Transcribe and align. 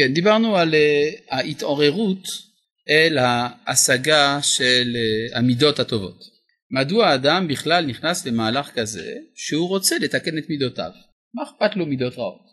כן, 0.00 0.14
דיברנו 0.14 0.56
על 0.56 0.74
uh, 0.74 1.34
ההתעוררות 1.34 2.28
אל 2.90 3.18
ההשגה 3.18 4.38
של 4.42 4.96
uh, 4.96 5.38
המידות 5.38 5.78
הטובות. 5.78 6.20
מדוע 6.70 7.08
האדם 7.08 7.48
בכלל 7.48 7.86
נכנס 7.86 8.26
למהלך 8.26 8.70
כזה 8.74 9.14
שהוא 9.34 9.68
רוצה 9.68 9.98
לתקן 9.98 10.38
את 10.38 10.44
מידותיו? 10.48 10.90
מה 11.34 11.42
אכפת 11.42 11.76
לו 11.76 11.86
מידות 11.86 12.18
רעות? 12.18 12.50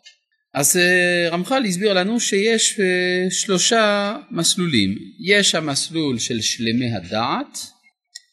אז 0.53 0.75
uh, 0.75 1.33
רמח"ל 1.33 1.65
הסביר 1.65 1.93
לנו 1.93 2.19
שיש 2.19 2.79
שלושה 3.29 4.15
מסלולים. 4.31 4.95
יש 5.27 5.55
המסלול 5.55 6.19
של 6.19 6.41
שלמי 6.41 6.95
הדעת, 6.95 7.57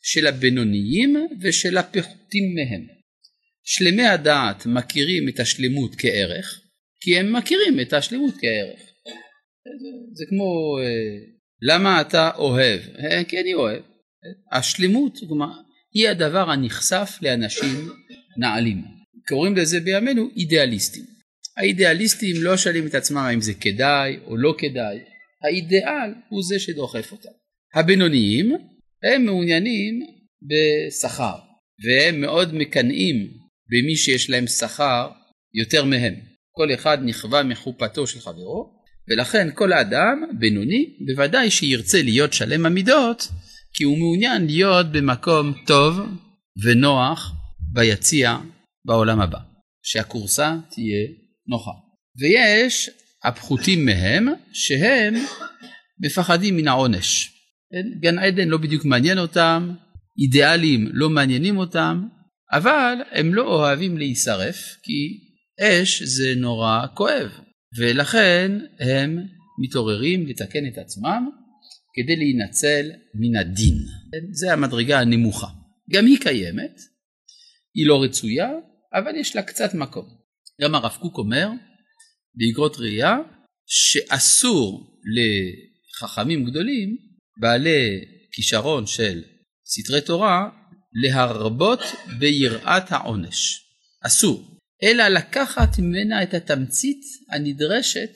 של 0.03 0.27
הבינוניים 0.27 1.29
ושל 1.41 1.79
הפחותים 1.79 2.55
מהם. 2.55 2.87
שלמי 3.65 4.07
הדעת 4.07 4.67
מכירים 4.67 5.29
את 5.29 5.41
השלמות 5.41 5.95
כערך, 5.99 6.61
כי 7.01 7.19
הם 7.19 7.33
מכירים 7.33 7.81
את 7.81 7.93
השלמות 7.93 8.35
כערך. 8.41 8.94
זה, 10.12 10.25
כמו 10.29 10.79
uh, 10.79 10.85
למה 11.63 12.00
אתה 12.00 12.31
אוהב? 12.36 12.81
כי 13.29 13.41
אני 13.41 13.54
אוהב. 13.54 13.82
השלמות 14.53 15.18
כלומר, 15.29 15.53
היא 15.95 16.09
הדבר 16.09 16.50
הנכסף 16.50 17.18
לאנשים 17.23 17.89
נעלים. 18.37 18.85
קוראים 19.29 19.57
לזה 19.57 19.81
בימינו 19.81 20.29
אידיאליסטים. 20.37 21.04
האידיאליסטים 21.57 22.37
לא 22.39 22.57
שואלים 22.57 22.87
את 22.87 22.95
עצמם 22.95 23.18
האם 23.18 23.40
זה 23.40 23.54
כדאי 23.54 24.17
או 24.27 24.37
לא 24.37 24.54
כדאי, 24.59 24.99
האידיאל 25.45 26.15
הוא 26.29 26.43
זה 26.43 26.59
שדוחף 26.59 27.12
אותם. 27.12 27.29
הבינוניים 27.75 28.53
הם 29.03 29.25
מעוניינים 29.25 30.01
בשכר 30.43 31.37
והם 31.85 32.20
מאוד 32.20 32.55
מקנאים 32.55 33.17
במי 33.69 33.97
שיש 33.97 34.31
להם 34.31 34.47
שכר 34.47 35.11
יותר 35.55 35.84
מהם. 35.84 36.15
כל 36.51 36.75
אחד 36.75 36.98
נכווה 37.05 37.42
מחופתו 37.42 38.06
של 38.06 38.20
חברו 38.20 38.84
ולכן 39.08 39.48
כל 39.55 39.72
האדם 39.72 40.22
בינוני 40.39 40.97
בוודאי 41.06 41.50
שירצה 41.50 42.03
להיות 42.03 42.33
שלם 42.33 42.67
המידות 42.67 43.29
כי 43.75 43.84
הוא 43.84 43.98
מעוניין 43.98 44.47
להיות 44.47 44.92
במקום 44.92 45.53
טוב 45.67 46.01
ונוח 46.62 47.33
ביציע 47.73 48.37
בעולם 48.84 49.20
הבא, 49.20 49.39
שהכורסה 49.83 50.56
תהיה 50.70 51.06
נוחה. 51.47 51.70
ויש 52.19 52.91
הפחותים 53.25 53.84
מהם 53.84 54.27
שהם 54.53 55.14
מפחדים 56.01 56.57
מן 56.57 56.69
העונש. 56.69 57.31
גן 58.01 58.19
עדן 58.19 58.48
לא 58.48 58.59
בדיוק 58.59 58.84
מעניין 58.84 59.19
אותם, 59.19 59.75
אידיאלים 60.19 60.89
לא 60.92 61.11
מעניינים 61.11 61.57
אותם, 61.57 62.07
אבל 62.53 62.95
הם 63.11 63.34
לא 63.34 63.42
אוהבים 63.42 63.98
להישרף 63.98 64.77
כי 64.83 65.19
אש 65.61 66.03
זה 66.03 66.34
נורא 66.36 66.86
כואב 66.95 67.31
ולכן 67.78 68.53
הם 68.80 69.19
מתעוררים 69.58 70.27
לתקן 70.27 70.67
את 70.67 70.78
עצמם 70.78 71.28
כדי 71.94 72.17
להינצל 72.17 72.91
מן 73.14 73.36
הדין. 73.36 73.78
זה 74.33 74.53
המדרגה 74.53 75.00
הנמוכה. 75.00 75.47
גם 75.91 76.06
היא 76.06 76.19
קיימת, 76.20 76.80
היא 77.75 77.86
לא 77.86 78.02
רצויה, 78.02 78.50
אבל 78.95 79.17
יש 79.17 79.36
לה 79.36 79.42
קצת 79.42 79.75
מקום. 79.75 80.06
גם 80.61 80.75
הרב 80.75 80.97
קוק 81.00 81.19
אומר 81.19 81.48
באגרות 82.34 82.77
ראייה 82.77 83.17
שאסור 83.67 84.98
לחכמים 85.17 86.45
גדולים 86.45 86.97
בעלי 87.41 88.05
כישרון 88.33 88.86
של 88.86 89.22
סתרי 89.67 90.00
תורה 90.00 90.48
להרבות 91.02 91.80
ביראת 92.19 92.92
העונש. 92.92 93.61
אסור. 94.06 94.54
אלא 94.85 95.09
לקחת 95.09 95.79
ממנה 95.79 96.23
את 96.23 96.35
התמצית 96.35 97.01
הנדרשת 97.31 98.11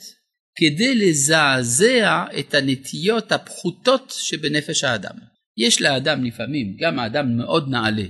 כדי 0.58 0.94
לזעזע 0.94 2.25
את 2.38 2.55
הנטיות 2.55 3.33
הפחותות 3.33 4.14
שבנפש 4.19 4.84
האדם. 4.84 5.14
יש 5.56 5.83
לאדם 5.83 6.25
לפעמים, 6.25 6.77
גם 6.80 6.98
האדם 6.98 7.36
מאוד 7.36 7.69
נעלה, 7.69 8.06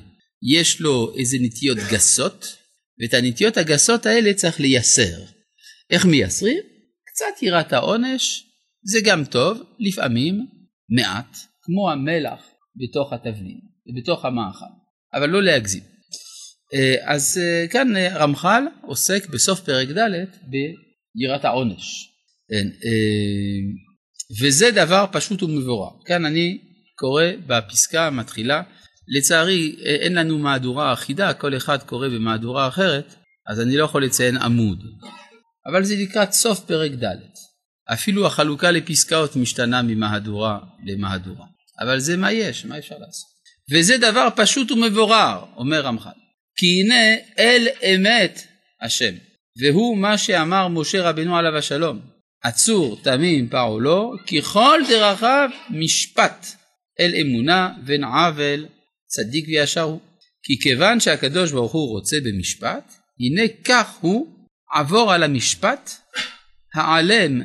יש 0.52 0.80
לו 0.80 1.14
איזה 1.18 1.36
נטיות 1.40 1.78
גסות, 1.92 2.56
ואת 3.00 3.14
הנטיות 3.14 3.56
הגסות 3.56 4.06
האלה 4.06 4.34
צריך 4.34 4.60
לייסר. 4.60 5.22
איך 5.90 6.06
מייסרים? 6.06 6.62
קצת 7.06 7.42
יראת 7.42 7.72
העונש, 7.72 8.44
זה 8.82 8.98
גם 9.04 9.24
טוב, 9.24 9.62
לפעמים 9.78 10.46
מעט, 10.88 11.36
כמו 11.62 11.90
המלח 11.90 12.40
בתוך 12.76 13.12
התבלין, 13.12 13.60
בתוך 13.96 14.24
המאכל, 14.24 14.64
אבל 15.14 15.30
לא 15.30 15.42
להגזים. 15.42 15.97
אה, 16.74 17.14
אז 17.14 17.40
אה, 17.42 17.66
כאן 17.68 17.96
אה, 17.96 18.16
רמח"ל 18.16 18.62
עוסק 18.82 19.28
בסוף 19.28 19.60
פרק 19.60 19.88
ד' 19.88 20.24
ביראת 21.14 21.44
העונש. 21.44 22.08
כן, 22.50 22.68
וזה 24.40 24.70
דבר 24.70 25.04
פשוט 25.12 25.42
ומבורר. 25.42 25.90
כאן 26.04 26.24
אני 26.24 26.58
קורא 26.94 27.24
בפסקה 27.46 28.06
המתחילה, 28.06 28.62
לצערי 29.08 29.76
אין 29.84 30.14
לנו 30.14 30.38
מהדורה 30.38 30.92
אחידה, 30.92 31.32
כל 31.32 31.56
אחד 31.56 31.82
קורא 31.82 32.08
במהדורה 32.08 32.68
אחרת, 32.68 33.14
אז 33.48 33.60
אני 33.60 33.76
לא 33.76 33.84
יכול 33.84 34.04
לציין 34.04 34.36
עמוד. 34.36 34.82
אבל 35.66 35.84
זה 35.84 35.96
לקראת 35.96 36.32
סוף 36.32 36.60
פרק 36.60 36.90
ד'. 36.90 37.16
אפילו 37.92 38.26
החלוקה 38.26 38.70
לפסקאות 38.70 39.36
משתנה 39.36 39.82
ממהדורה 39.82 40.58
למהדורה. 40.86 41.46
אבל 41.80 41.98
זה 41.98 42.16
מה 42.16 42.32
יש, 42.32 42.64
מה 42.64 42.78
אפשר 42.78 42.94
לעשות? 42.94 43.28
וזה 43.72 43.98
דבר 43.98 44.28
פשוט 44.36 44.70
ומבורר, 44.70 45.44
אומר 45.56 45.80
רמח"ל. 45.80 46.27
כי 46.58 46.66
הנה 46.66 47.14
אל 47.38 47.68
אמת 47.94 48.46
השם, 48.82 49.14
והוא 49.60 49.98
מה 49.98 50.18
שאמר 50.18 50.68
משה 50.68 51.02
רבנו 51.02 51.36
עליו 51.36 51.56
השלום, 51.56 52.00
עצור 52.42 53.00
תמים 53.02 53.48
פעולו, 53.48 54.12
ככל 54.26 54.80
דרכיו 54.88 55.50
משפט 55.70 56.46
אל 57.00 57.14
אמונה 57.20 57.72
בין 57.84 58.04
עוול 58.04 58.66
צדיק 59.06 59.44
וישר 59.48 59.82
הוא. 59.82 60.00
כי 60.42 60.58
כיוון 60.58 61.00
שהקדוש 61.00 61.52
ברוך 61.52 61.72
הוא 61.72 61.88
רוצה 61.88 62.16
במשפט, 62.24 62.92
הנה 63.20 63.42
כך 63.64 63.98
הוא 64.00 64.26
עבור 64.74 65.12
על 65.12 65.22
המשפט, 65.22 65.90
העלם 66.74 67.40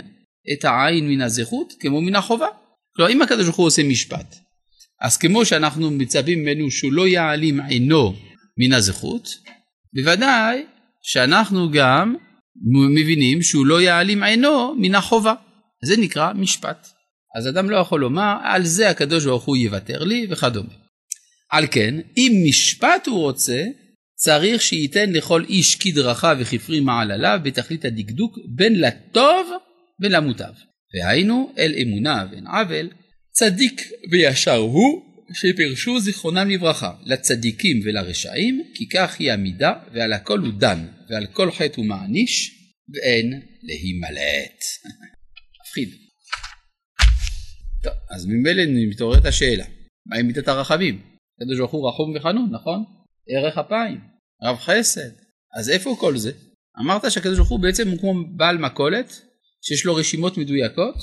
את 0.54 0.66
העין 0.66 1.10
מן 1.10 1.22
הזכות 1.22 1.74
כמו 1.80 2.02
מן 2.02 2.16
החובה. 2.16 2.48
כלומר 2.96 3.12
אם 3.12 3.22
הקדוש 3.22 3.46
ברוך 3.46 3.58
הוא 3.58 3.68
עושה 3.68 3.84
משפט, 3.84 4.36
אז 5.02 5.18
כמו 5.18 5.46
שאנחנו 5.46 5.92
מצפים 5.92 6.40
ממנו 6.40 6.72
שהוא 6.72 6.94
לא 6.94 7.08
יעלים 7.08 7.60
עינו 7.60 8.14
מן 8.58 8.74
הזכות, 8.74 9.30
בוודאי 9.94 10.66
שאנחנו 11.04 11.72
גם 11.72 12.16
מבינים 12.96 13.42
שהוא 13.42 13.66
לא 13.66 13.82
יעלים 13.82 14.24
עינו 14.24 14.76
מן 14.76 14.96
החובה. 14.96 15.34
זה 15.84 15.98
נקרא 15.98 16.34
משפט. 16.34 16.88
אז 17.36 17.48
אדם 17.48 17.70
לא 17.70 17.78
יכול 17.78 18.02
לומר 18.02 18.36
על 18.44 18.66
זה 18.66 18.90
הקדוש 18.90 19.26
ברוך 19.26 19.44
הוא 19.44 19.58
יוותר 19.58 20.04
לי 20.04 20.28
וכדומה. 20.30 20.74
על 21.52 21.68
כן 21.72 21.96
אם 22.18 22.32
משפט 22.50 23.08
הוא 23.08 23.22
רוצה 23.22 23.64
צריך 24.16 24.62
שייתן 24.62 25.12
לכל 25.12 25.44
איש 25.50 25.76
כדרכיו 25.76 26.38
וכפרי 26.40 26.80
מעלליו 26.80 27.40
בתכלית 27.44 27.86
הדקדוק 27.86 28.38
בין 28.56 28.80
לטוב 28.82 29.52
בין 30.00 30.12
למוטב. 30.12 30.54
והיינו 30.94 31.54
אל 31.58 31.74
אמונה 31.82 32.26
ואין 32.32 32.48
עוול 32.48 32.90
צדיק 33.32 33.82
וישר 34.12 34.56
הוא 34.56 35.13
שפרשו 35.34 36.00
זיכרונם 36.00 36.50
לברכה 36.50 36.94
לצדיקים 37.06 37.80
ולרשעים 37.86 38.64
כי 38.74 38.90
כך 38.90 39.20
היא 39.20 39.32
המידה 39.32 39.74
ועל 39.94 40.14
הכל 40.14 40.40
הוא 40.40 40.54
דן 40.54 40.88
ועל 41.10 41.26
כל 41.26 41.52
חטא 41.52 41.74
הוא 41.78 41.86
מעניש 41.86 42.52
ואין 42.94 43.42
להימלט. 43.64 44.64
מפחיד. 45.62 45.90
טוב, 47.84 47.94
אז 48.16 48.26
ממילא 48.26 48.64
מתעוררת 48.90 49.26
השאלה, 49.26 49.66
מהי 50.06 50.24
מידת 50.24 50.48
הרחמים? 50.48 51.02
הקדוש 51.42 51.60
ברוך 51.60 51.72
הוא 51.72 51.90
רחום 51.90 52.16
וחנון, 52.16 52.50
נכון? 52.52 52.84
ערך 53.30 53.58
אפיים, 53.58 54.00
רב 54.44 54.58
חסד. 54.58 55.10
אז 55.58 55.70
איפה 55.70 55.96
כל 56.00 56.18
זה? 56.18 56.32
אמרת 56.80 57.12
שהקדוש 57.12 57.38
ברוך 57.38 57.50
הוא 57.50 57.60
בעצם 57.60 57.90
הוא 57.90 58.00
כמו 58.00 58.14
בעל 58.36 58.58
מכולת 58.58 59.22
שיש 59.62 59.86
לו 59.86 59.96
רשימות 59.96 60.38
מדויקות, 60.38 60.96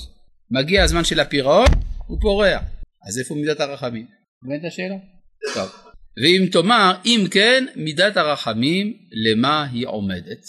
מגיע 0.51 0.83
הזמן 0.83 1.03
של 1.03 1.19
הפירעון, 1.19 1.67
הוא 2.07 2.17
פורע. 2.21 2.59
אז 3.07 3.19
איפה 3.19 3.35
מידת 3.35 3.59
הרחמים? 3.59 4.05
את 4.59 4.65
השאלה? 4.67 4.95
טוב. 5.53 5.69
ואם 6.23 6.49
תאמר, 6.51 6.93
אם 7.05 7.25
כן, 7.31 7.65
מידת 7.75 8.17
הרחמים, 8.17 8.93
למה 9.11 9.63
היא 9.71 9.87
עומדת? 9.87 10.41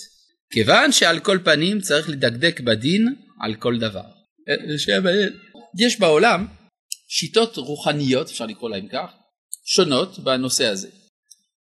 כיוון 0.53 0.93
שעל 0.93 1.21
כל 1.21 1.39
פנים 1.45 1.81
צריך 1.81 2.09
לדקדק 2.09 2.61
בדין 2.61 3.15
על 3.45 3.55
כל 3.55 3.79
דבר. 3.79 4.05
אה, 4.49 4.55
יש 5.79 6.01
בעולם 6.01 6.47
שיטות 7.09 7.57
רוחניות, 7.57 8.31
אפשר 8.31 8.47
לקרוא 8.47 8.71
להן 8.71 8.89
כך, 8.89 9.13
שונות 9.65 10.19
בנושא 10.19 10.67
הזה. 10.67 10.89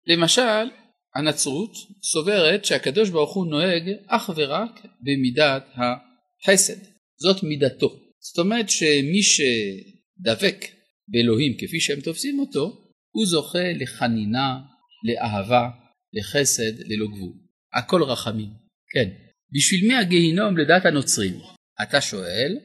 למשל, 0.07 0.71
הנצרות 1.15 1.73
סוברת 2.03 2.65
שהקדוש 2.65 3.11
ברוך 3.11 3.35
הוא 3.35 3.47
נוהג 3.47 3.83
אך 4.07 4.31
ורק 4.37 4.81
במידת 5.01 5.65
החסד, 5.75 6.83
זאת 7.17 7.43
מידתו. 7.43 7.97
זאת 8.21 8.39
אומרת 8.39 8.71
שמי 8.71 9.23
שדבק 9.23 10.65
באלוהים 11.11 11.57
כפי 11.59 11.81
שהם 11.81 12.01
תופסים 12.01 12.39
אותו, 12.39 12.93
הוא 13.11 13.27
זוכה 13.27 13.73
לחנינה, 13.73 14.59
לאהבה, 15.05 15.69
לחסד, 16.13 16.79
ללא 16.79 17.07
גבול. 17.07 17.33
הכל 17.75 18.03
רחמים. 18.03 18.49
כן. 18.93 19.09
בשביל 19.53 19.89
מי 19.89 19.95
הגיהינום 19.95 20.57
לדעת 20.57 20.87
הנוצרים? 20.87 21.35
אתה 21.83 22.01
שואל, 22.01 22.59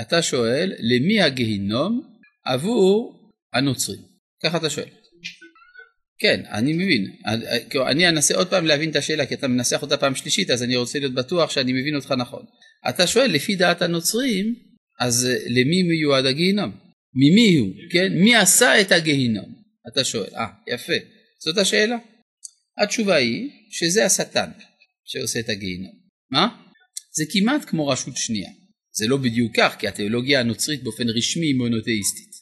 אתה 0.00 0.22
שואל 0.22 0.72
למי 0.78 1.20
הגיהינום 1.20 2.02
עבור 2.44 3.22
הנוצרים. 3.52 4.00
ככה 4.42 4.56
אתה 4.56 4.70
שואל. 4.70 4.88
כן, 6.18 6.42
אני 6.50 6.72
מבין. 6.72 7.16
אני 7.90 8.08
אנסה 8.08 8.34
עוד 8.34 8.48
פעם 8.48 8.66
להבין 8.66 8.90
את 8.90 8.96
השאלה, 8.96 9.26
כי 9.26 9.34
אתה 9.34 9.48
מנסח 9.48 9.82
אותה 9.82 9.96
פעם 9.96 10.14
שלישית, 10.14 10.50
אז 10.50 10.62
אני 10.62 10.76
רוצה 10.76 10.98
להיות 10.98 11.14
בטוח 11.14 11.50
שאני 11.50 11.72
מבין 11.72 11.96
אותך 11.96 12.14
נכון. 12.18 12.44
אתה 12.88 13.06
שואל, 13.06 13.30
לפי 13.30 13.56
דעת 13.56 13.82
הנוצרים, 13.82 14.54
אז 15.00 15.28
למי 15.46 15.82
מיועד 15.82 16.26
הגיהינום? 16.26 16.81
ממי 17.14 17.56
הוא, 17.56 17.74
כן? 17.90 18.12
מי 18.12 18.36
עשה 18.36 18.80
את 18.80 18.92
הגיהינום? 18.92 19.54
אתה 19.92 20.04
שואל. 20.04 20.34
אה, 20.34 20.74
יפה. 20.74 20.92
זאת 21.44 21.58
השאלה. 21.58 21.96
התשובה 22.82 23.14
היא 23.14 23.50
שזה 23.70 24.06
השטן 24.06 24.50
שעושה 25.04 25.40
את 25.40 25.48
הגיהינום. 25.48 25.92
מה? 26.30 26.48
זה 27.16 27.24
כמעט 27.32 27.64
כמו 27.64 27.88
רשות 27.88 28.16
שנייה. 28.16 28.50
זה 28.94 29.08
לא 29.08 29.16
בדיוק 29.16 29.52
כך, 29.56 29.76
כי 29.78 29.88
התיאולוגיה 29.88 30.40
הנוצרית 30.40 30.82
באופן 30.82 31.08
רשמי 31.08 31.46
היא 31.46 31.54
מונותאיסטית. 31.54 32.32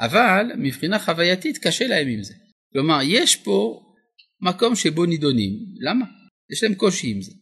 אבל 0.00 0.46
מבחינה 0.58 0.98
חווייתית 0.98 1.58
קשה 1.58 1.86
להם 1.86 2.08
עם 2.08 2.22
זה. 2.22 2.34
כלומר, 2.72 2.98
יש 3.02 3.36
פה 3.36 3.80
מקום 4.40 4.76
שבו 4.76 5.06
נידונים. 5.06 5.52
למה? 5.80 6.06
יש 6.52 6.62
להם 6.62 6.74
קושי 6.74 7.10
עם 7.10 7.22
זה. 7.22 7.32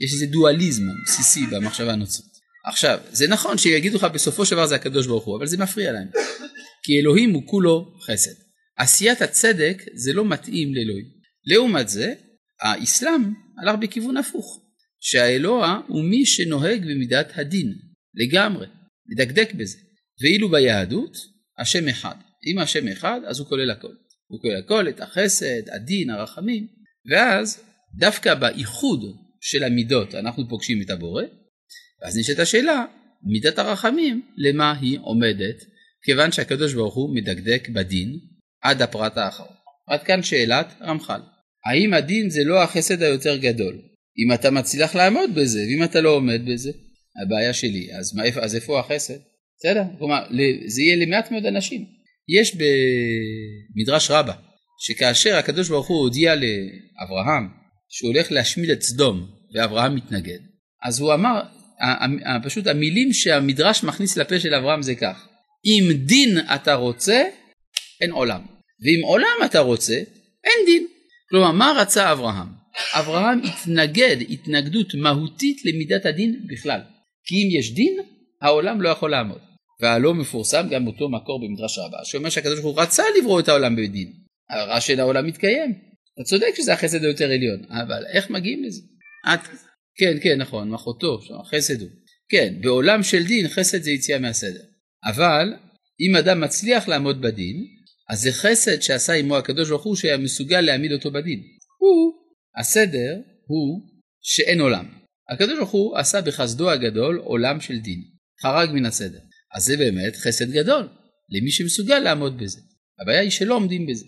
יש 0.00 0.12
איזה 0.12 0.26
דואליזם 0.26 0.82
בסיסי 1.06 1.40
במחשבה 1.46 1.92
הנוצרית. 1.92 2.29
עכשיו, 2.64 2.98
זה 3.10 3.28
נכון 3.28 3.58
שיגידו 3.58 3.96
לך 3.96 4.04
בסופו 4.04 4.46
של 4.46 4.54
דבר 4.54 4.66
זה 4.66 4.74
הקדוש 4.74 5.06
ברוך 5.06 5.24
הוא, 5.24 5.38
אבל 5.38 5.46
זה 5.46 5.58
מפריע 5.58 5.92
להם. 5.92 6.08
כי 6.82 7.00
אלוהים 7.00 7.30
הוא 7.30 7.42
כולו 7.46 7.92
חסד. 8.00 8.34
עשיית 8.76 9.22
הצדק 9.22 9.82
זה 9.94 10.12
לא 10.12 10.24
מתאים 10.24 10.74
לאלוהים. 10.74 11.06
לעומת 11.44 11.88
זה, 11.88 12.14
האסלאם 12.62 13.32
הלך 13.62 13.76
בכיוון 13.80 14.16
הפוך, 14.16 14.60
שהאלוה 15.00 15.80
הוא 15.88 16.04
מי 16.04 16.26
שנוהג 16.26 16.80
במידת 16.80 17.32
הדין, 17.34 17.74
לגמרי, 18.14 18.66
מדקדק 19.06 19.54
בזה. 19.54 19.78
ואילו 20.22 20.48
ביהדות, 20.48 21.16
השם 21.58 21.88
אחד. 21.88 22.14
אם 22.46 22.58
השם 22.58 22.88
אחד, 22.88 23.20
אז 23.26 23.38
הוא 23.38 23.48
כולל 23.48 23.70
הכל. 23.70 23.92
הוא 24.26 24.40
כולל 24.40 24.56
הכל, 24.56 24.88
את 24.88 25.00
החסד, 25.00 25.68
הדין, 25.68 26.10
הרחמים, 26.10 26.66
ואז 27.10 27.62
דווקא 27.98 28.34
באיחוד 28.34 29.00
של 29.40 29.64
המידות 29.64 30.14
אנחנו 30.14 30.48
פוגשים 30.48 30.82
את 30.82 30.90
הבורא, 30.90 31.22
ואז 32.02 32.16
נשאלת 32.16 32.38
השאלה, 32.38 32.84
מידת 33.22 33.58
הרחמים, 33.58 34.22
למה 34.36 34.78
היא 34.80 34.98
עומדת, 35.02 35.64
כיוון 36.02 36.32
שהקדוש 36.32 36.74
ברוך 36.74 36.94
הוא 36.94 37.14
מדקדק 37.14 37.68
בדין 37.68 38.18
עד 38.62 38.82
הפרט 38.82 39.16
האחרון. 39.16 39.54
עד 39.88 40.02
כאן 40.02 40.22
שאלת 40.22 40.74
רמח"ל. 40.82 41.20
האם 41.66 41.94
הדין 41.94 42.30
זה 42.30 42.44
לא 42.44 42.62
החסד 42.62 43.02
היותר 43.02 43.36
גדול? 43.36 43.78
אם 44.18 44.32
אתה 44.34 44.50
מצליח 44.50 44.94
לעמוד 44.94 45.34
בזה, 45.34 45.60
ואם 45.60 45.84
אתה 45.84 46.00
לא 46.00 46.10
עומד 46.10 46.40
בזה, 46.46 46.70
הבעיה 47.22 47.52
שלי, 47.52 47.88
אז, 47.98 48.14
מה, 48.14 48.22
אז 48.40 48.54
איפה 48.54 48.80
החסד? 48.80 49.18
בסדר? 49.58 49.82
כלומר, 49.98 50.22
זה 50.66 50.82
יהיה 50.82 51.06
למעט 51.06 51.30
מאוד 51.30 51.46
אנשים. 51.46 51.84
יש 52.28 52.56
במדרש 52.56 54.10
רבה, 54.10 54.32
שכאשר 54.80 55.36
הקדוש 55.36 55.68
ברוך 55.68 55.88
הוא 55.88 55.98
הודיע 55.98 56.34
לאברהם 56.34 57.48
שהוא 57.88 58.12
הולך 58.12 58.32
להשמיד 58.32 58.70
את 58.70 58.82
סדום, 58.82 59.26
ואברהם 59.54 59.94
מתנגד, 59.94 60.38
אז 60.84 61.00
הוא 61.00 61.14
אמר, 61.14 61.42
פשוט 62.42 62.66
המילים 62.66 63.12
שהמדרש 63.12 63.84
מכניס 63.84 64.16
לפה 64.16 64.40
של 64.40 64.54
אברהם 64.54 64.82
זה 64.82 64.94
כך, 64.94 65.28
אם 65.64 65.90
דין 65.92 66.38
אתה 66.54 66.74
רוצה, 66.74 67.24
אין 68.00 68.10
עולם, 68.10 68.40
ואם 68.84 69.04
עולם 69.04 69.36
אתה 69.44 69.58
רוצה, 69.58 69.94
אין 70.44 70.66
דין. 70.66 70.86
כלומר, 71.30 71.52
מה 71.52 71.72
רצה 71.78 72.12
אברהם? 72.12 72.48
אברהם 72.92 73.40
התנגד 73.44 74.16
התנגדות 74.30 74.94
מהותית 74.94 75.64
למידת 75.64 76.06
הדין 76.06 76.40
בכלל. 76.46 76.80
כי 77.24 77.34
אם 77.34 77.58
יש 77.58 77.74
דין, 77.74 77.98
העולם 78.42 78.82
לא 78.82 78.88
יכול 78.88 79.10
לעמוד. 79.10 79.38
והלא 79.80 80.14
מפורסם 80.14 80.66
גם 80.70 80.86
אותו 80.86 81.08
מקור 81.08 81.40
במדרש 81.40 81.78
רבה, 81.78 81.98
שאומר 82.04 82.30
שהקדוש 82.30 82.60
ברוך 82.60 82.76
הוא 82.76 82.82
רצה 82.82 83.02
לברוא 83.18 83.40
את 83.40 83.48
העולם 83.48 83.76
בדין. 83.76 84.12
הרע 84.50 84.80
של 84.80 85.00
העולם 85.00 85.26
מתקיים. 85.26 85.74
אתה 86.14 86.22
צודק 86.24 86.54
שזה 86.56 86.72
החסד 86.72 87.04
היותר 87.04 87.24
עליון, 87.24 87.64
אבל 87.70 88.04
איך 88.12 88.30
מגיעים 88.30 88.64
לזה? 88.64 88.82
את, 89.34 89.40
כן, 89.98 90.16
כן, 90.22 90.38
נכון, 90.38 90.70
מחותו, 90.70 91.20
חסד 91.50 91.80
הוא. 91.80 91.90
כן, 92.28 92.54
בעולם 92.60 93.02
של 93.02 93.26
דין 93.26 93.48
חסד 93.48 93.82
זה 93.82 93.90
יציאה 93.90 94.18
מהסדר. 94.18 94.62
אבל 95.04 95.54
אם 96.00 96.16
אדם 96.16 96.40
מצליח 96.40 96.88
לעמוד 96.88 97.20
בדין, 97.20 97.66
אז 98.10 98.20
זה 98.20 98.32
חסד 98.32 98.80
שעשה 98.80 99.12
עמו 99.12 99.36
הקדוש 99.36 99.68
ברוך 99.68 99.84
הוא 99.84 99.96
שהיה 99.96 100.16
מסוגל 100.16 100.60
להעמיד 100.60 100.92
אותו 100.92 101.10
בדין. 101.10 101.40
הוא, 101.78 102.12
הסדר 102.60 103.20
הוא 103.46 103.80
שאין 104.22 104.60
עולם. 104.60 104.88
הקדוש 105.30 105.58
ברוך 105.58 105.70
הוא 105.70 105.98
עשה 105.98 106.20
בחסדו 106.20 106.70
הגדול 106.70 107.18
עולם 107.18 107.60
של 107.60 107.78
דין, 107.78 108.02
חרג 108.42 108.70
מן 108.72 108.86
הסדר. 108.86 109.18
אז 109.54 109.64
זה 109.64 109.76
באמת 109.76 110.16
חסד 110.16 110.50
גדול 110.50 110.88
למי 111.30 111.50
שמסוגל 111.50 111.98
לעמוד 111.98 112.42
בזה. 112.42 112.60
הבעיה 113.00 113.20
היא 113.20 113.30
שלא 113.30 113.54
עומדים 113.54 113.86
בזה. 113.86 114.06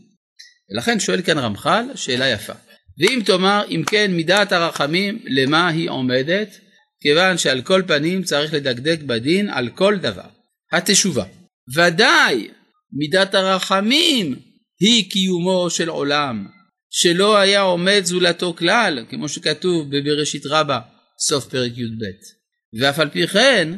ולכן 0.70 1.00
שואל 1.00 1.23
כאן 1.23 1.38
רמח"ל 1.38 1.84
שאלה 1.94 2.29
יפה. 2.29 2.52
ואם 2.99 3.21
תאמר 3.25 3.65
אם 3.71 3.83
כן 3.87 4.12
מידת 4.12 4.53
הרחמים 4.53 5.19
למה 5.25 5.69
היא 5.69 5.91
עומדת? 5.91 6.61
כיוון 7.03 7.39
שעל 7.39 7.62
כל 7.62 7.83
פנים 7.87 8.23
צריך 8.23 8.55
לדקדק 8.55 9.03
בדין 9.03 9.50
על 9.50 9.69
כל 9.69 9.99
דבר. 9.99 10.29
התשובה 10.73 11.25
ודאי 11.77 12.49
מידת 12.93 13.35
הרחמים 13.35 14.35
היא 14.81 15.11
קיומו 15.11 15.71
של 15.71 15.89
עולם 15.89 16.47
שלא 16.91 17.37
היה 17.37 17.61
עומד 17.61 18.00
זולתו 18.05 18.55
כלל 18.55 19.05
כמו 19.11 19.29
שכתוב 19.29 19.97
בבראשית 19.97 20.47
רבה 20.47 20.81
סוף 21.19 21.49
פרק 21.49 21.79
י"ב. 21.79 22.05
ואף 22.81 22.99
על 22.99 23.09
פי 23.09 23.27
כן 23.27 23.69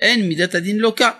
אין 0.00 0.28
מידת 0.28 0.54
הדין 0.54 0.78
לוקה. 0.78 1.10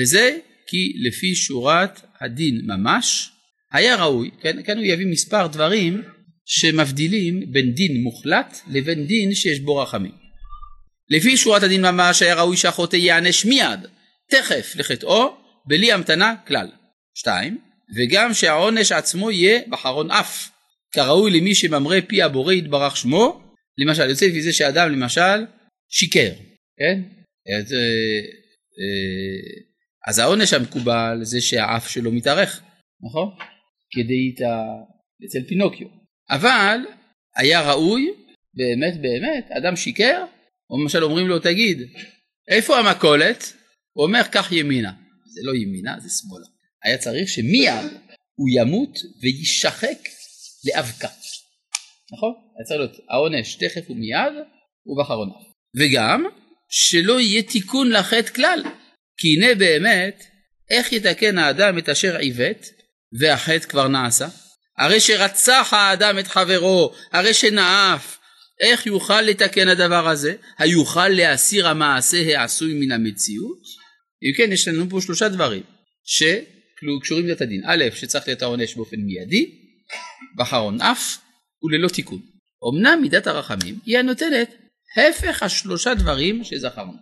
וזה 0.00 0.38
כי 0.66 0.92
לפי 1.08 1.34
שורת 1.34 2.00
הדין 2.20 2.60
ממש 2.64 3.30
היה 3.72 3.96
ראוי, 3.96 4.30
כן, 4.40 4.62
כאן 4.62 4.76
הוא 4.78 4.86
יביא 4.86 5.06
מספר 5.06 5.46
דברים 5.46 6.02
שמבדילים 6.46 7.52
בין 7.52 7.72
דין 7.74 8.02
מוחלט 8.02 8.58
לבין 8.70 9.06
דין 9.06 9.34
שיש 9.34 9.60
בו 9.60 9.76
רחמים. 9.76 10.12
לפי 11.10 11.36
שורת 11.36 11.62
הדין 11.62 11.82
ממש 11.82 12.22
היה 12.22 12.34
ראוי 12.34 12.56
שהחוטא 12.56 12.96
ייענש 12.96 13.44
מיד, 13.44 13.80
תכף 14.30 14.72
לחטאו, 14.76 15.36
בלי 15.66 15.92
המתנה 15.92 16.34
כלל. 16.46 16.68
שתיים, 17.14 17.58
וגם 17.96 18.34
שהעונש 18.34 18.92
עצמו 18.92 19.30
יהיה 19.30 19.60
בחרון 19.68 20.10
אף, 20.10 20.50
כראוי 20.92 21.30
למי 21.30 21.54
שממרה 21.54 21.98
פי 22.06 22.22
הבורא 22.22 22.52
יתברך 22.52 22.96
שמו, 22.96 23.42
למשל, 23.78 24.10
יוצא 24.10 24.26
לפי 24.26 24.42
זה 24.42 24.52
שאדם 24.52 24.92
למשל 24.92 25.46
שיקר, 25.88 26.32
כן? 26.78 27.02
את, 27.42 27.72
אה, 27.72 28.20
אה, 28.78 29.62
אז 30.08 30.18
העונש 30.18 30.52
המקובל 30.52 31.18
זה 31.22 31.40
שהאף 31.40 31.88
שלו 31.88 32.12
מתארך, 32.12 32.62
נכון? 33.02 33.28
כדי 33.90 34.44
ה... 34.46 34.50
אצל 35.26 35.48
פינוקיו. 35.48 36.01
אבל 36.32 36.78
היה 37.36 37.70
ראוי, 37.70 38.10
באמת 38.54 39.00
באמת, 39.00 39.50
אדם 39.50 39.76
שיקר, 39.76 40.24
או 40.70 40.82
למשל 40.82 41.04
אומרים 41.04 41.28
לו 41.28 41.38
תגיד, 41.38 41.78
איפה 42.48 42.78
המכולת? 42.78 43.52
הוא 43.92 44.06
אומר 44.06 44.22
קח 44.22 44.52
ימינה. 44.52 44.92
זה 45.34 45.40
לא 45.44 45.52
ימינה, 45.54 45.96
זה 46.00 46.08
שמאלה. 46.08 46.46
היה 46.84 46.98
צריך 46.98 47.28
שמיד 47.28 47.92
הוא 48.34 48.48
ימות 48.50 48.98
ויישחק 49.22 49.98
לאבקה. 50.64 51.08
נכון? 52.12 52.32
היה 52.56 52.64
צריך 52.64 52.80
להיות 52.80 52.96
העונש 53.10 53.54
תכף 53.54 53.90
ומיד 53.90 54.32
ובאחרונה. 54.86 55.32
וגם 55.76 56.24
שלא 56.68 57.20
יהיה 57.20 57.42
תיקון 57.42 57.90
לחטא 57.90 58.32
כלל. 58.34 58.62
כי 59.16 59.28
הנה 59.28 59.54
באמת, 59.54 60.24
איך 60.70 60.92
יתקן 60.92 61.38
האדם 61.38 61.78
את 61.78 61.88
אשר 61.88 62.16
עיוות 62.16 62.66
והחטא 63.20 63.68
כבר 63.68 63.88
נעשה? 63.88 64.28
הרי 64.82 65.00
שרצח 65.00 65.68
האדם 65.72 66.18
את 66.18 66.26
חברו, 66.26 66.94
הרי 67.12 67.34
שנאף, 67.34 68.18
איך 68.60 68.86
יוכל 68.86 69.20
לתקן 69.20 69.68
הדבר 69.68 70.08
הזה? 70.08 70.34
היוכל 70.58 71.08
להסיר 71.08 71.68
המעשה 71.68 72.38
העשוי 72.38 72.74
מן 72.74 72.92
המציאות? 72.92 73.62
אם 74.22 74.36
כן, 74.36 74.52
יש 74.52 74.68
לנו 74.68 74.90
פה 74.90 75.00
שלושה 75.00 75.28
דברים 75.28 75.62
שקשורים 76.04 77.28
לת 77.28 77.40
הדין. 77.40 77.62
א', 77.66 77.84
שצריך 77.94 78.28
להיות 78.28 78.42
העונש 78.42 78.74
באופן 78.74 78.96
מיידי, 78.96 79.50
בחרון 80.38 80.80
אף 80.80 81.18
וללא 81.64 81.88
תיקון. 81.88 82.20
אמנם 82.74 83.02
מידת 83.02 83.26
הרחמים 83.26 83.78
היא 83.86 83.98
הנותנת 83.98 84.54
הפך 84.96 85.42
השלושה 85.42 85.94
דברים 85.94 86.44
שזכרנו. 86.44 86.92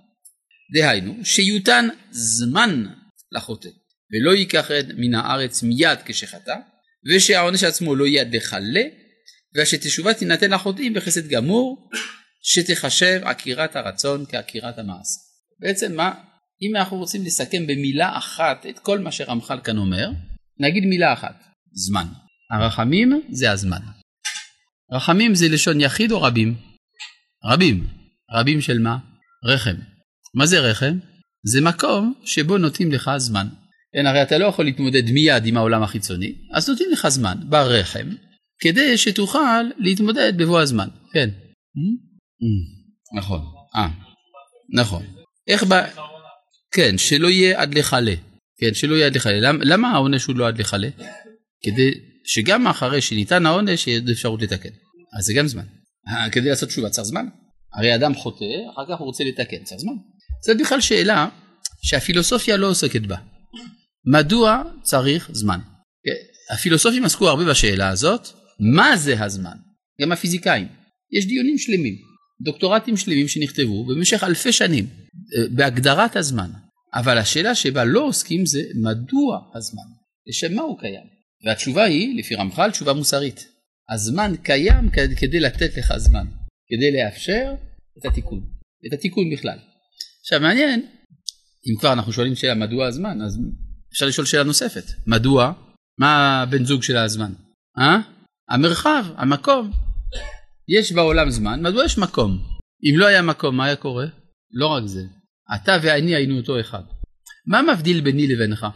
דהיינו, 0.75 1.25
שיותן 1.25 1.89
זמן 2.11 2.87
לחוטא, 3.33 3.69
ולא 4.13 4.31
ייקח 4.31 4.71
מן 4.97 5.15
הארץ 5.15 5.63
מיד 5.63 5.99
כשחטא, 6.05 6.55
ושהעונש 7.07 7.65
עצמו 7.65 7.95
לא 7.95 8.07
יהיה 8.07 8.25
דחלה, 8.25 8.83
ושתשובה 9.57 10.15
תינתן 10.15 10.51
לחוטאים 10.51 10.95
בחסד 10.95 11.29
גמור, 11.29 11.89
שתחשב 12.43 13.21
עקירת 13.25 13.77
הרצון 13.77 14.25
כעקירת 14.29 14.79
המעשה. 14.79 15.21
בעצם 15.61 15.97
מה, 15.97 16.13
אם 16.63 16.77
אנחנו 16.77 16.97
רוצים 16.97 17.25
לסכם 17.25 17.67
במילה 17.67 18.19
אחת 18.19 18.67
את 18.71 18.79
כל 18.79 18.99
מה 18.99 19.13
שרמח"ל 19.13 19.61
כאן 19.65 19.79
אומר, 19.79 20.11
נגיד 20.61 20.85
מילה 20.85 21.13
אחת, 21.13 21.45
זמן. 21.73 22.07
הרחמים 22.51 23.23
זה 23.31 23.51
הזמן. 23.51 23.81
רחמים 24.93 25.35
זה 25.35 25.49
לשון 25.49 25.81
יחיד 25.81 26.13
או 26.13 26.23
רבים? 26.23 26.55
רבים. 27.45 27.87
רבים 28.33 28.61
של 28.61 28.79
מה? 28.79 28.99
רחם. 29.45 29.77
מה 30.35 30.47
זה 30.47 30.61
רחם? 30.61 30.99
זה 31.45 31.61
מקום 31.61 32.15
שבו 32.25 32.59
נותנים 32.59 32.93
לך 32.93 33.11
זמן. 33.17 33.47
כן, 33.95 34.07
הרי 34.07 34.23
אתה 34.23 34.39
לא 34.39 34.47
יכול 34.47 34.65
להתמודד 34.65 35.11
מיד 35.11 35.47
עם 35.47 35.57
העולם 35.57 35.83
החיצוני, 35.83 36.35
אז 36.53 36.69
נותנים 36.69 36.91
לך 36.93 37.09
זמן 37.09 37.39
ברחם, 37.49 38.09
כדי 38.61 38.99
שתוכל 38.99 39.63
להתמודד 39.79 40.33
בבוא 40.37 40.61
הזמן. 40.61 40.89
כן. 41.13 41.31
נכון. 43.17 43.41
אה, 43.77 43.89
נכון. 44.75 45.03
איך 45.49 45.65
ב... 45.69 45.75
כן, 46.73 46.99
שלא 46.99 47.29
יהיה 47.29 47.61
עד 47.61 47.75
לכלה. 47.75 48.15
כן, 48.61 48.75
שלא 48.75 48.95
יהיה 48.95 49.07
עד 49.07 49.17
לכלה. 49.17 49.41
למה, 49.41 49.65
למה 49.65 49.91
העונש 49.91 50.25
הוא 50.25 50.37
לא 50.37 50.49
עד 50.49 50.59
לכלה? 50.59 50.89
כדי 51.63 51.91
שגם 52.25 52.67
אחרי 52.67 53.01
שניתן 53.01 53.47
העונש 53.47 53.87
יהיה 53.87 54.01
אפשרות 54.13 54.43
לתקן. 54.43 54.69
אז 55.19 55.25
זה 55.25 55.35
גם 55.35 55.47
זמן. 55.47 55.65
אה, 56.09 56.31
כדי 56.31 56.49
לעשות 56.49 56.69
תשובה 56.69 56.91
צריך 56.91 57.07
זמן. 57.07 57.27
הרי 57.75 57.95
אדם 57.95 58.15
חוטא, 58.15 58.45
אחר 58.75 58.95
כך 58.95 58.99
הוא 58.99 59.07
רוצה 59.07 59.25
לתקן, 59.25 59.65
צריך 59.65 59.81
זמן. 59.81 59.93
זאת 60.47 60.57
בכלל 60.61 60.81
שאלה 60.81 61.29
שהפילוסופיה 61.83 62.57
לא 62.57 62.71
עוסקת 62.71 63.01
בה. 63.01 63.17
מדוע 64.05 64.63
צריך 64.83 65.31
זמן? 65.33 65.61
הפילוסופים 66.51 67.05
עסקו 67.05 67.29
הרבה 67.29 67.45
בשאלה 67.45 67.89
הזאת, 67.89 68.29
מה 68.75 68.97
זה 68.97 69.25
הזמן? 69.25 69.57
גם 70.01 70.13
הפיזיקאים. 70.13 70.69
יש 71.13 71.27
דיונים 71.27 71.59
שלמים, 71.59 71.95
דוקטורטים 72.45 72.97
שלמים 72.97 73.29
שנכתבו 73.29 73.87
במשך 73.87 74.25
אלפי 74.25 74.53
שנים 74.53 74.87
אה, 74.87 75.49
בהגדרת 75.51 76.17
הזמן. 76.17 76.51
אבל 76.95 77.19
השאלה 77.19 77.55
שבה 77.55 77.85
לא 77.85 78.01
עוסקים 78.01 78.47
זה 78.47 78.63
מדוע 78.75 79.39
הזמן? 79.55 79.83
לשם 80.27 80.55
מה 80.55 80.63
הוא 80.63 80.79
קיים? 80.79 81.07
והתשובה 81.47 81.85
היא, 81.85 82.19
לפי 82.19 82.35
רמח"ל, 82.35 82.71
תשובה 82.71 82.93
מוסרית. 82.93 83.49
הזמן 83.91 84.33
קיים 84.43 84.91
כדי 84.91 85.41
לתת 85.41 85.77
לך 85.77 85.93
זמן, 85.97 86.27
כדי 86.69 86.91
לאפשר 86.93 87.55
את 87.99 88.05
התיקון, 88.05 88.41
את 88.87 88.93
התיקון 88.93 89.31
בכלל. 89.33 89.59
עכשיו 90.21 90.41
מעניין, 90.41 90.87
אם 91.67 91.79
כבר 91.81 91.93
אנחנו 91.93 92.13
שואלים 92.13 92.35
שאלה 92.35 92.55
מדוע 92.55 92.87
הזמן, 92.87 93.23
אז 93.23 93.39
אפשר 93.93 94.07
לשאול 94.07 94.27
שאלה 94.27 94.43
נוספת, 94.43 94.85
מדוע? 95.07 95.53
מה 95.99 96.43
הבן 96.43 96.65
זוג 96.65 96.83
של 96.83 96.97
הזמן? 96.97 97.33
אה? 97.79 97.97
המרחב, 98.51 99.05
המקום. 99.17 99.71
יש 100.69 100.93
בעולם 100.93 101.31
זמן, 101.31 101.63
מדוע 101.63 101.85
יש 101.85 101.99
מקום? 101.99 102.39
אם 102.85 102.99
לא 102.99 103.07
היה 103.07 103.23
מקום, 103.23 103.57
מה 103.57 103.65
היה 103.65 103.77
קורה? 103.77 104.07
לא 104.53 104.67
רק 104.67 104.87
זה, 104.87 105.03
אתה 105.55 105.77
ואני 105.83 106.15
היינו 106.15 106.37
אותו 106.37 106.61
אחד. 106.61 106.83
מה 107.47 107.63
מבדיל 107.63 108.01
ביני 108.01 108.27
לבינך? 108.27 108.67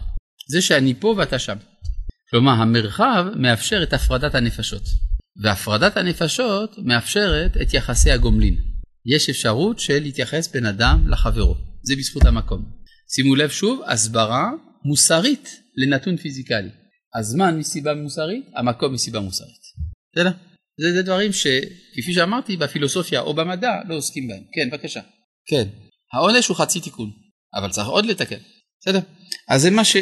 זה 0.49 0.63
שאני 0.63 0.95
פה 0.95 1.15
ואתה 1.17 1.39
שם. 1.39 1.57
כלומר, 2.31 2.53
המרחב 2.53 3.27
מאפשר 3.37 3.83
את 3.83 3.93
הפרדת 3.93 4.35
הנפשות, 4.35 4.83
והפרדת 5.43 5.97
הנפשות 5.97 6.79
מאפשרת 6.79 7.57
את 7.63 7.75
יחסי 7.75 8.11
הגומלין. 8.11 8.57
יש 9.07 9.29
אפשרות 9.29 9.79
של 9.79 9.99
להתייחס 9.99 10.53
בין 10.53 10.67
אדם 10.67 11.09
לחברו, 11.09 11.55
זה 11.83 11.97
בזכות 11.97 12.25
המקום. 12.25 12.65
שימו 13.15 13.35
לב 13.35 13.51
שוב, 13.51 13.83
הסברה 13.87 14.51
מוסרית 14.85 15.61
לנתון 15.77 16.17
פיזיקלי. 16.17 16.69
הזמן 17.15 17.59
מסיבה 17.59 17.95
מוסרית, 17.95 18.45
המקום 18.55 18.93
מסיבה 18.93 19.21
מוסרית. 19.21 19.63
בסדר? 20.13 20.31
זה, 20.81 20.93
זה 20.93 21.03
דברים 21.03 21.33
שכפי 21.33 22.13
שאמרתי 22.15 22.57
בפילוסופיה 22.57 23.21
או 23.21 23.35
במדע 23.35 23.73
לא 23.89 23.95
עוסקים 23.95 24.29
בהם. 24.29 24.43
כן, 24.53 24.71
בבקשה. 24.71 25.01
כן. 25.47 25.65
העונש 26.13 26.49
הוא 26.49 26.57
חצי 26.57 26.81
תיקון, 26.81 27.11
אבל 27.55 27.71
צריך 27.71 27.89
עוד 27.89 28.07
לתקן. 28.07 28.39
בסדר? 28.81 29.01
אז 29.49 29.63
זה 29.63 29.71
מה, 29.71 29.85
ש, 29.85 29.97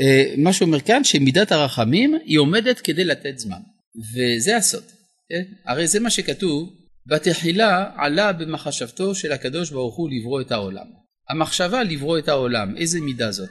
אה, 0.00 0.34
מה 0.36 0.52
שאומר 0.52 0.80
כאן, 0.80 1.04
שמידת 1.04 1.52
הרחמים 1.52 2.14
היא 2.24 2.38
עומדת 2.38 2.80
כדי 2.80 3.04
לתת 3.04 3.38
זמן. 3.38 3.60
וזה 4.14 4.56
הסוד. 4.56 4.84
כן? 5.28 5.42
הרי 5.66 5.86
זה 5.86 6.00
מה 6.00 6.10
שכתוב, 6.10 6.72
בתחילה 7.06 7.90
עלה 7.96 8.32
במחשבתו 8.32 9.14
של 9.14 9.32
הקדוש 9.32 9.70
ברוך 9.70 9.96
הוא 9.96 10.10
לברוא 10.10 10.40
את 10.40 10.52
העולם. 10.52 10.86
המחשבה 11.30 11.82
לברוא 11.82 12.18
את 12.18 12.28
העולם, 12.28 12.76
איזה 12.76 13.00
מידה 13.00 13.32
זאת? 13.32 13.50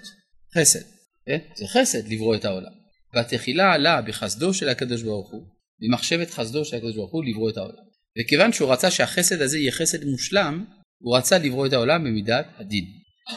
חסד. 0.55 0.83
כן? 1.25 1.37
זה 1.55 1.67
חסד 1.67 2.07
לברוא 2.07 2.35
את 2.35 2.45
העולם. 2.45 2.71
בתחילה 3.15 3.73
עלה 3.73 4.01
בחסדו 4.01 4.53
של 4.53 4.69
הקדוש 4.69 5.01
ברוך 5.01 5.31
הוא, 5.31 5.47
במחשבת 5.79 6.29
חסדו 6.29 6.65
של 6.65 6.75
הקדוש 6.75 6.95
ברוך 6.95 7.11
הוא 7.11 7.25
לברוא 7.25 7.49
את 7.49 7.57
העולם. 7.57 7.83
וכיוון 8.19 8.53
שהוא 8.53 8.71
רצה 8.73 8.91
שהחסד 8.91 9.41
הזה 9.41 9.59
יהיה 9.59 9.71
חסד 9.71 10.05
מושלם, 10.05 10.65
הוא 10.99 11.17
רצה 11.17 11.37
לברוא 11.37 11.67
את 11.67 11.73
העולם 11.73 12.03
במידת 12.03 12.45
הדין. 12.57 12.85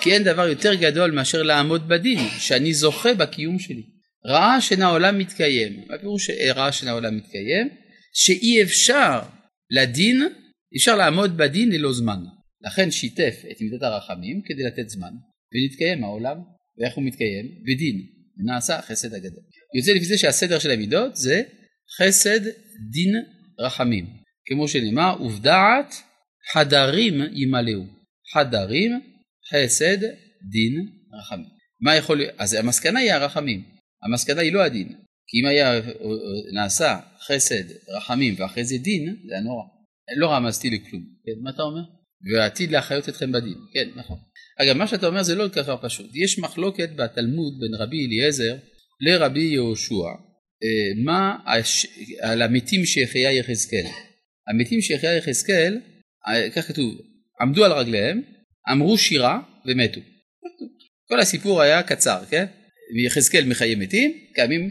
כי 0.01 0.13
אין 0.13 0.25
דבר 0.25 0.49
יותר 0.49 0.75
גדול 0.75 1.11
מאשר 1.11 1.43
לעמוד 1.43 1.89
בדין, 1.89 2.19
שאני 2.39 2.75
זוכה 2.75 3.15
בקיום 3.15 3.59
שלי. 3.59 3.83
ראה 4.27 4.61
שאין 4.61 4.83
העולם 4.83 5.19
מתקיים. 5.19 5.85
מה 5.89 5.99
פירוש 5.99 6.31
ראה 6.31 6.73
שאין 6.73 6.89
העולם 6.89 7.17
מתקיים? 7.17 7.69
שאי 8.15 8.63
אפשר 8.63 9.21
לדין, 9.71 10.29
אפשר 10.77 10.97
לעמוד 10.97 11.37
בדין 11.37 11.73
ללא 11.73 11.93
זמן. 11.93 12.19
לכן 12.61 12.91
שיתף 12.91 13.35
את 13.51 13.61
מידת 13.61 13.83
הרחמים 13.83 14.43
כדי 14.45 14.63
לתת 14.63 14.89
זמן, 14.89 15.13
ונתקיים 15.53 16.05
העולם. 16.05 16.37
ואיך 16.81 16.95
הוא 16.95 17.05
מתקיים? 17.05 17.47
בדין. 17.63 18.07
נעשה 18.45 18.79
החסד 18.79 19.15
הגדול. 19.15 19.43
יוצא 19.77 19.93
לפי 19.93 20.05
זה 20.05 20.19
שהסדר 20.19 20.59
של 20.59 20.71
המידות 20.71 21.17
זה 21.17 21.43
חסד, 21.99 22.41
דין, 22.91 23.15
רחמים. 23.61 24.07
כמו 24.47 24.69
שנאמר, 24.69 25.17
ובדעת 25.23 25.95
חדרים 26.53 27.15
ימלאו. 27.33 27.83
חדרים, 28.33 29.01
חסד, 29.53 30.03
דין, 30.51 30.89
רחמים. 31.19 31.47
מה 31.81 31.97
יכול 31.97 32.17
להיות? 32.17 32.35
אז 32.39 32.55
המסקנה 32.55 33.01
היא 33.01 33.13
הרחמים. 33.13 33.63
המסקנה 34.03 34.41
היא 34.41 34.53
לא 34.53 34.65
הדין. 34.65 34.89
כי 35.27 35.41
אם 35.41 35.47
היה 35.47 35.81
נעשה 36.55 37.01
חסד, 37.27 37.65
רחמים 37.97 38.35
ואחרי 38.39 38.65
זה 38.65 38.79
דין, 38.79 39.17
זה 39.29 39.35
היה 39.35 39.43
נורא. 39.43 39.65
לא 40.17 40.33
רמזתי 40.33 40.71
לכלום. 40.71 41.03
כן, 41.03 41.43
מה 41.43 41.51
אתה 41.51 41.63
אומר? 41.63 41.81
ועתיד 42.33 42.71
להחיות 42.71 43.09
אתכם 43.09 43.33
בדין. 43.33 43.55
כן, 43.75 43.89
נכון. 43.97 44.19
אגב, 44.63 44.77
מה 44.77 44.87
שאתה 44.87 45.07
אומר 45.07 45.23
זה 45.23 45.35
לא 45.35 45.49
ככה 45.49 45.77
פשוט. 45.77 46.11
יש 46.15 46.39
מחלוקת 46.39 46.91
בתלמוד 46.97 47.61
בין 47.61 47.75
רבי 47.75 48.07
אליעזר 48.07 48.57
לרבי 49.01 49.45
יהושע. 49.45 50.09
אה, 50.63 51.03
מה 51.05 51.37
הש... 51.47 51.87
על 52.21 52.43
המתים 52.43 52.87
שהחיה 52.87 53.33
יחזקאל. 53.33 53.87
המתים 54.49 54.83
שהחיה 54.83 55.17
יחזקאל, 55.17 55.81
אה, 56.29 56.51
כך 56.51 56.69
כתוב, 56.69 56.95
עמדו 57.41 57.65
על 57.65 57.73
רגליהם, 57.73 58.23
אמרו 58.73 58.99
שירה 58.99 59.41
ומתו. 59.67 60.01
כל 61.09 61.21
הסיפור 61.21 61.63
היה 61.63 61.83
קצר, 61.83 62.25
כן? 62.31 62.45
ויחזקאל 62.95 63.45
מחיה 63.45 63.77
מתים, 63.77 64.13
קיימים 64.35 64.71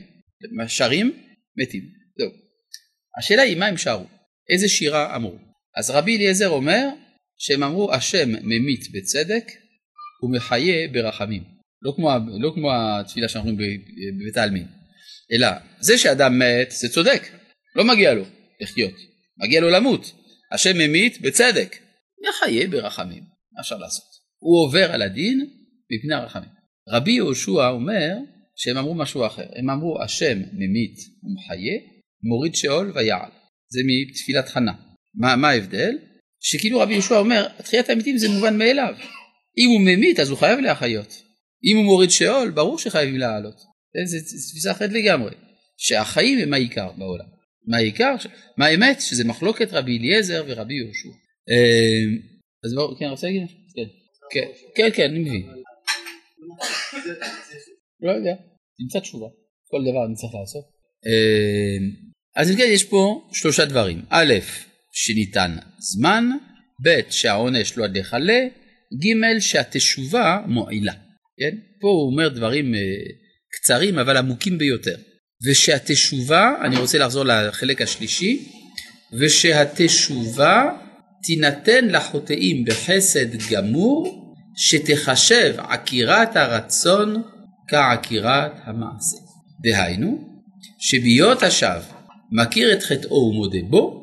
שרים, 0.68 1.22
מתים. 1.58 1.84
זהו. 2.18 2.30
השאלה 3.20 3.42
היא 3.42 3.58
מה 3.58 3.66
הם 3.66 3.78
שרו? 3.78 4.06
איזה 4.50 4.70
שירה 4.70 5.16
אמרו? 5.16 5.38
אז 5.78 5.90
רבי 5.90 6.18
אליעזר 6.18 6.50
אומר 6.50 6.88
שהם 7.38 7.64
אמרו 7.64 7.94
השם 7.94 8.30
ממית 8.30 8.92
בצדק 8.92 9.52
ומחיה 10.24 10.88
ברחמים. 10.88 11.44
לא 11.82 11.94
כמו, 11.96 12.10
לא 12.40 12.52
כמו 12.56 12.70
התפילה 12.74 13.30
שאנחנו 13.30 13.50
אומרים 13.50 13.82
בבית 14.20 14.38
העלמין. 14.38 14.68
אלא 15.32 15.48
זה 15.80 15.98
שאדם 15.98 16.40
מת 16.40 16.72
זה 16.72 16.90
צודק, 16.90 17.30
לא 17.76 17.86
מגיע 17.86 18.14
לו 18.14 18.24
לחיות, 18.62 18.94
מגיע 19.38 19.62
לו 19.62 19.70
למות. 19.70 20.12
השם 20.52 20.78
ממית 20.78 21.22
בצדק, 21.22 21.76
מחיה 22.30 22.68
ברחמים, 22.68 23.24
מה 23.54 23.62
אפשר 23.62 23.78
לעשות? 23.78 24.06
הוא 24.40 24.66
עובר 24.66 24.92
על 24.92 25.02
הדין 25.02 25.50
מפני 25.92 26.16
הרחמים. 26.16 26.50
רבי 26.90 27.12
יהושע 27.12 27.70
אומר 27.70 28.18
שהם 28.56 28.78
אמרו 28.78 28.96
משהו 28.96 29.26
אחר, 29.26 29.46
הם 29.56 29.70
אמרו 29.70 30.02
השם 30.02 30.38
ממית 30.54 30.98
ומחיה, 31.24 31.78
מוריד 32.24 32.56
שאול 32.56 32.92
ויעל, 32.96 33.30
זה 33.70 33.80
מתפילת 33.86 34.50
חנה. 34.50 34.74
מה, 35.16 35.36
מה 35.36 35.50
ההבדל? 35.50 35.98
שכאילו 36.40 36.80
רבי 36.80 36.94
יהושע 36.94 37.18
אומר, 37.18 37.48
תחיית 37.58 37.90
המתים 37.90 38.18
זה 38.18 38.30
מובן 38.30 38.58
מאליו. 38.58 38.94
אם 39.60 39.70
הוא 39.70 39.82
ממית 39.82 40.20
אז 40.20 40.30
הוא 40.30 40.38
חייב 40.38 40.60
להחיות. 40.60 41.24
אם 41.66 41.78
הוא 41.78 41.86
מוריד 41.86 42.10
שאול, 42.10 42.52
ברור 42.52 42.78
שחייבים 42.78 43.18
לעלות. 43.18 43.56
זו 44.06 44.18
תפיסה 44.52 44.72
אחרת 44.72 44.92
לגמרי. 44.92 45.32
שהחיים 45.78 46.40
הם 46.40 46.54
העיקר 46.54 46.92
בעולם. 46.98 47.26
מה 47.68 47.78
העיקר? 47.78 48.16
מה 48.58 48.66
האמת? 48.66 49.02
שזה 49.02 49.24
מחלוקת 49.24 49.68
רבי 49.72 49.98
אליעזר 49.98 50.44
ורבי 50.48 50.74
יהושע. 50.74 51.10
אה, 51.50 52.18
אז 52.66 52.74
בואו, 52.74 52.98
כן, 53.00 53.06
רוצה 53.06 53.28
להגיד? 53.28 53.48
כן. 53.76 53.82
כן, 54.32 54.48
כן, 54.76 54.90
כן, 54.96 55.10
אני 55.10 55.20
מבין. 55.20 55.50
לא 58.02 58.12
יודע, 58.12 58.34
נמצא 58.80 59.00
תשובה. 59.00 59.28
כל 59.68 59.82
דבר 59.82 60.06
אני 60.06 60.16
צריך 60.16 60.34
לעשות. 60.42 60.64
אה, 61.08 61.78
אז 62.36 62.52
אם 62.52 62.56
כן, 62.56 62.68
יש 62.68 62.84
פה 62.84 63.30
שלושה 63.34 63.66
דברים. 63.66 64.02
א', 64.10 64.34
שניתן 64.92 65.56
זמן, 65.80 66.30
ב' 66.86 67.10
שהעונש 67.10 67.78
לא 67.78 67.84
עד 67.84 67.98
לכלה, 67.98 68.40
ג' 68.94 69.40
שהתשובה 69.40 70.40
מועילה. 70.46 70.94
כן? 71.40 71.58
פה 71.82 71.88
הוא 71.88 72.12
אומר 72.12 72.30
דברים 72.30 72.76
אה, 72.76 72.80
קצרים 73.52 74.00
אבל 74.00 74.18
עמוקים 74.18 74.58
ביותר. 74.58 74.96
ושהתשובה, 75.46 76.54
אני 76.62 76.78
רוצה 76.78 76.98
לחזור 76.98 77.24
לחלק 77.24 77.82
השלישי, 77.82 78.52
ושהתשובה 79.14 80.70
תינתן 81.24 81.88
לחוטאים 81.88 82.66
בחסד 82.66 83.52
גמור, 83.52 84.20
שתחשב 84.58 85.56
עקירת 85.58 86.36
הרצון 86.36 87.24
כעקירת 87.68 88.52
המעשה. 88.64 89.18
דהיינו, 89.64 90.42
שבהיות 90.80 91.44
השב 91.44 91.82
מכיר 92.32 92.74
את 92.74 92.84
חטאו 92.84 93.16
ומודה 93.16 93.60
בו, 93.70 94.00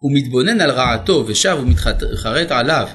הוא 0.00 0.12
מתבונן 0.14 0.60
על 0.60 0.70
רעתו 0.70 1.24
ושב 1.26 1.56
ומתחרט 1.62 2.50
עליו 2.50 2.88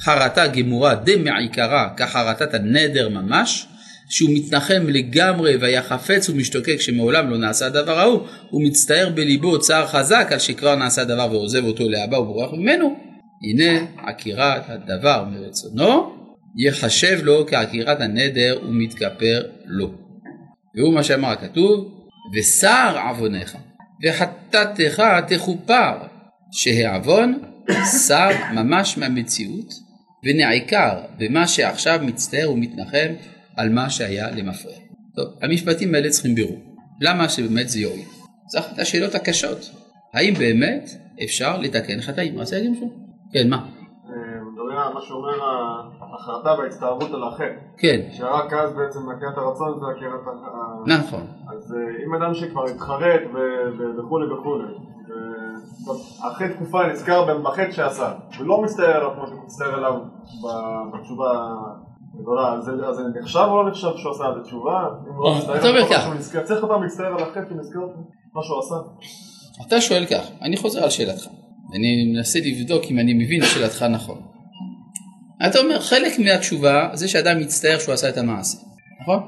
חרטה 0.00 0.46
גמורה 0.46 0.94
דמעיקרה 0.94 1.88
כחרטת 1.96 2.54
הנדר 2.54 3.08
ממש, 3.08 3.66
שהוא 4.10 4.30
מתנחם 4.34 4.82
לגמרי 4.88 5.56
והיה 5.56 5.82
חפץ 5.82 6.28
ומשתוקק 6.28 6.76
שמעולם 6.80 7.30
לא 7.30 7.38
נעשה 7.38 7.66
הדבר 7.66 7.98
ההוא, 7.98 8.20
הוא 8.50 8.62
מצטער 8.64 9.08
בליבו 9.14 9.58
צער 9.58 9.86
חזק 9.86 10.28
על 10.30 10.38
שכבר 10.38 10.74
נעשה 10.74 11.04
דבר 11.04 11.28
ועוזב 11.30 11.64
אותו 11.64 11.88
לאבא 11.88 12.16
ובורח 12.16 12.50
ממנו, 12.52 12.96
הנה 13.42 13.86
עקירת 14.06 14.62
הדבר 14.68 15.24
מרצונו, 15.30 16.16
יחשב 16.56 17.18
לו 17.22 17.46
כעקירת 17.46 18.00
הנדר 18.00 18.58
ומתכפר 18.68 19.42
לו. 19.66 19.90
והוא 20.76 20.94
מה 20.94 21.04
שאמר 21.04 21.28
הכתוב, 21.28 22.06
ושר 22.36 22.98
עווניך, 23.08 23.56
וחטאתך 24.04 25.02
תכופר, 25.28 25.92
שהעוון 26.52 27.42
שר 28.06 28.30
ממש 28.54 28.98
מהמציאות, 28.98 29.89
ונעקר 30.24 31.00
במה 31.18 31.46
שעכשיו 31.46 31.98
מצטער 32.02 32.52
ומתנחם 32.52 33.12
על 33.56 33.68
מה 33.68 33.90
שהיה 33.90 34.30
למפרע. 34.30 34.72
טוב, 35.16 35.26
המשפטים 35.42 35.94
האלה 35.94 36.08
צריכים 36.08 36.34
בירור. 36.34 36.58
למה 37.00 37.28
שבאמת 37.28 37.68
זה 37.68 37.80
יועיל? 37.80 38.06
זו 38.48 38.58
אחת 38.58 38.78
השאלות 38.78 39.14
הקשות. 39.14 39.70
האם 40.14 40.34
באמת 40.34 40.90
אפשר 41.24 41.58
לתקן 41.58 42.00
חטאים? 42.00 42.38
רוצה 42.38 42.56
להגיד 42.56 42.70
משהו? 42.70 42.90
כן, 43.32 43.48
מה? 43.48 43.66
מדברים 44.52 44.78
על 44.78 44.92
מה 44.94 45.00
שאומר 45.00 45.30
החרטה 46.00 46.54
וההצטערות 46.58 47.14
על 47.14 47.22
החטא. 47.22 47.54
כן. 47.78 48.00
שרק 48.10 48.52
אז 48.52 48.74
בעצם 48.74 48.98
עקירת 49.10 49.36
הרצון 49.36 49.80
זה 49.80 49.86
עקירת 49.96 50.20
ה... 50.26 50.30
נכון. 50.86 51.26
אז 51.56 51.74
אה, 51.74 52.04
אם 52.06 52.14
אדם 52.14 52.34
שכבר 52.34 52.64
התחרט 52.64 53.20
וכולי 53.98 54.32
וכולי, 54.32 54.64
אחרי 56.32 56.48
תקופה 56.54 56.86
נזכר 56.86 57.38
בחטא 57.42 57.72
שעשה, 57.72 58.12
ולא 58.40 58.62
מצטער 58.62 58.96
עליו 58.96 59.10
כמו 59.14 59.26
שהוא 59.26 59.44
מצטער 59.44 59.74
עליו 59.74 59.94
בתשובה 60.92 61.54
גדולה, 62.20 62.52
אז 62.52 62.64
זה 62.64 63.02
נחשב 63.20 63.46
או 63.50 63.62
לא 63.62 63.70
נחשב 63.70 63.90
שהוא 63.96 64.12
עשה 64.12 64.24
על 64.24 64.34
זה 64.34 64.40
תשובה? 64.44 64.86
אתה 65.58 65.68
אומר 65.68 65.88
ככה. 65.90 66.42
צריך 66.44 66.62
אותם 66.62 66.82
להצטער 66.82 67.06
על 67.06 67.22
החטא 67.22 67.54
ונזכר 67.54 67.80
מה 68.34 68.42
שהוא 68.42 68.58
עשה? 68.58 68.74
אתה 69.66 69.80
שואל 69.80 70.06
כך, 70.06 70.30
אני 70.42 70.56
חוזר 70.56 70.82
על 70.82 70.90
שאלתך. 70.90 71.26
אני 71.74 72.12
מנסה 72.12 72.38
לבדוק 72.44 72.84
אם 72.90 72.98
אני 72.98 73.14
מבין 73.14 73.42
את 73.42 73.48
שאלתך 73.48 73.82
נכון. 73.82 74.20
אתה 75.46 75.58
אומר, 75.58 75.80
חלק 75.80 76.18
מהתשובה 76.18 76.88
זה 76.92 77.08
שאדם 77.08 77.38
מצטער 77.38 77.78
שהוא 77.78 77.94
עשה 77.94 78.08
את 78.08 78.18
המעשה, 78.18 78.58
נכון? 79.00 79.20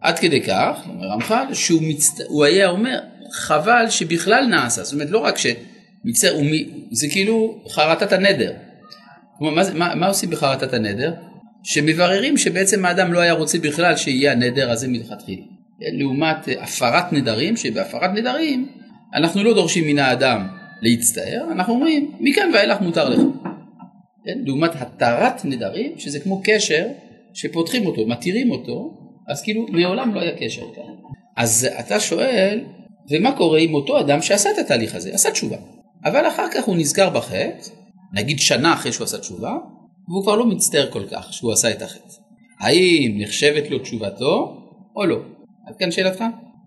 עד 0.00 0.18
כדי 0.18 0.42
כך, 0.42 0.86
אומר 0.88 1.06
רמח"ל, 1.06 1.54
שהוא 1.54 1.82
מצט... 1.82 2.20
היה 2.44 2.70
אומר, 2.70 2.98
חבל 3.32 3.86
שבכלל 3.88 4.46
נעשה, 4.46 4.84
זאת 4.84 4.94
אומרת 4.94 5.10
לא 5.10 5.18
רק 5.18 5.36
שמצטער, 6.04 6.32
הוא... 6.32 6.46
זה 6.90 7.06
כאילו 7.12 7.62
חרטת 7.68 8.12
הנדר. 8.12 8.52
כלומר, 9.38 9.54
מה, 9.54 9.62
מה, 9.74 9.94
מה 9.94 10.06
עושים 10.06 10.30
בחרטת 10.30 10.74
הנדר? 10.74 11.14
שמבררים 11.62 12.36
שבעצם 12.36 12.84
האדם 12.84 13.12
לא 13.12 13.20
היה 13.20 13.32
רוצה 13.32 13.58
בכלל 13.58 13.96
שיהיה 13.96 14.32
הנדר 14.32 14.70
הזה 14.70 14.88
מלכתחילה. 14.88 15.42
לעומת 15.80 16.36
הפרת 16.60 17.12
נדרים, 17.12 17.56
שבהפרת 17.56 18.10
נדרים 18.14 18.68
אנחנו 19.14 19.42
לא 19.42 19.54
דורשים 19.54 19.86
מן 19.86 19.98
האדם 19.98 20.46
להצטער, 20.82 21.46
אנחנו 21.52 21.74
אומרים 21.74 22.12
מכאן 22.20 22.50
ואילך 22.54 22.80
מותר 22.80 23.08
לך. 23.08 23.20
כן? 24.24 24.38
לעומת 24.44 24.70
התרת 24.74 25.44
נדרים, 25.44 25.92
שזה 25.98 26.20
כמו 26.20 26.40
קשר 26.44 26.86
שפותחים 27.34 27.86
אותו, 27.86 28.06
מתירים 28.06 28.50
אותו, 28.50 28.98
אז 29.28 29.42
כאילו 29.42 29.66
מעולם 29.68 30.14
לא 30.14 30.20
היה 30.20 30.38
קשר 30.38 30.62
כאן. 30.74 30.94
אז 31.36 31.68
אתה 31.80 32.00
שואל, 32.00 32.60
ומה 33.10 33.36
קורה 33.36 33.58
עם 33.58 33.74
אותו 33.74 34.00
אדם 34.00 34.22
שעשה 34.22 34.50
את 34.50 34.58
התהליך 34.58 34.94
הזה, 34.94 35.10
עשה 35.14 35.30
תשובה, 35.30 35.56
אבל 36.04 36.28
אחר 36.28 36.46
כך 36.54 36.64
הוא 36.64 36.76
נזכר 36.76 37.10
בחטא, 37.10 37.70
נגיד 38.12 38.38
שנה 38.38 38.74
אחרי 38.74 38.92
שהוא 38.92 39.04
עשה 39.04 39.18
תשובה, 39.18 39.56
והוא 40.08 40.22
כבר 40.22 40.36
לא 40.36 40.46
מצטער 40.46 40.90
כל 40.90 41.02
כך 41.10 41.32
שהוא 41.32 41.52
עשה 41.52 41.70
את 41.70 41.82
החטא. 41.82 42.14
האם 42.60 43.14
נחשבת 43.18 43.70
לו 43.70 43.78
תשובתו 43.78 44.56
או 44.96 45.06
לא? 45.06 45.16
עד 45.66 45.76
כאן 45.78 45.90
שאלתך? 45.90 46.24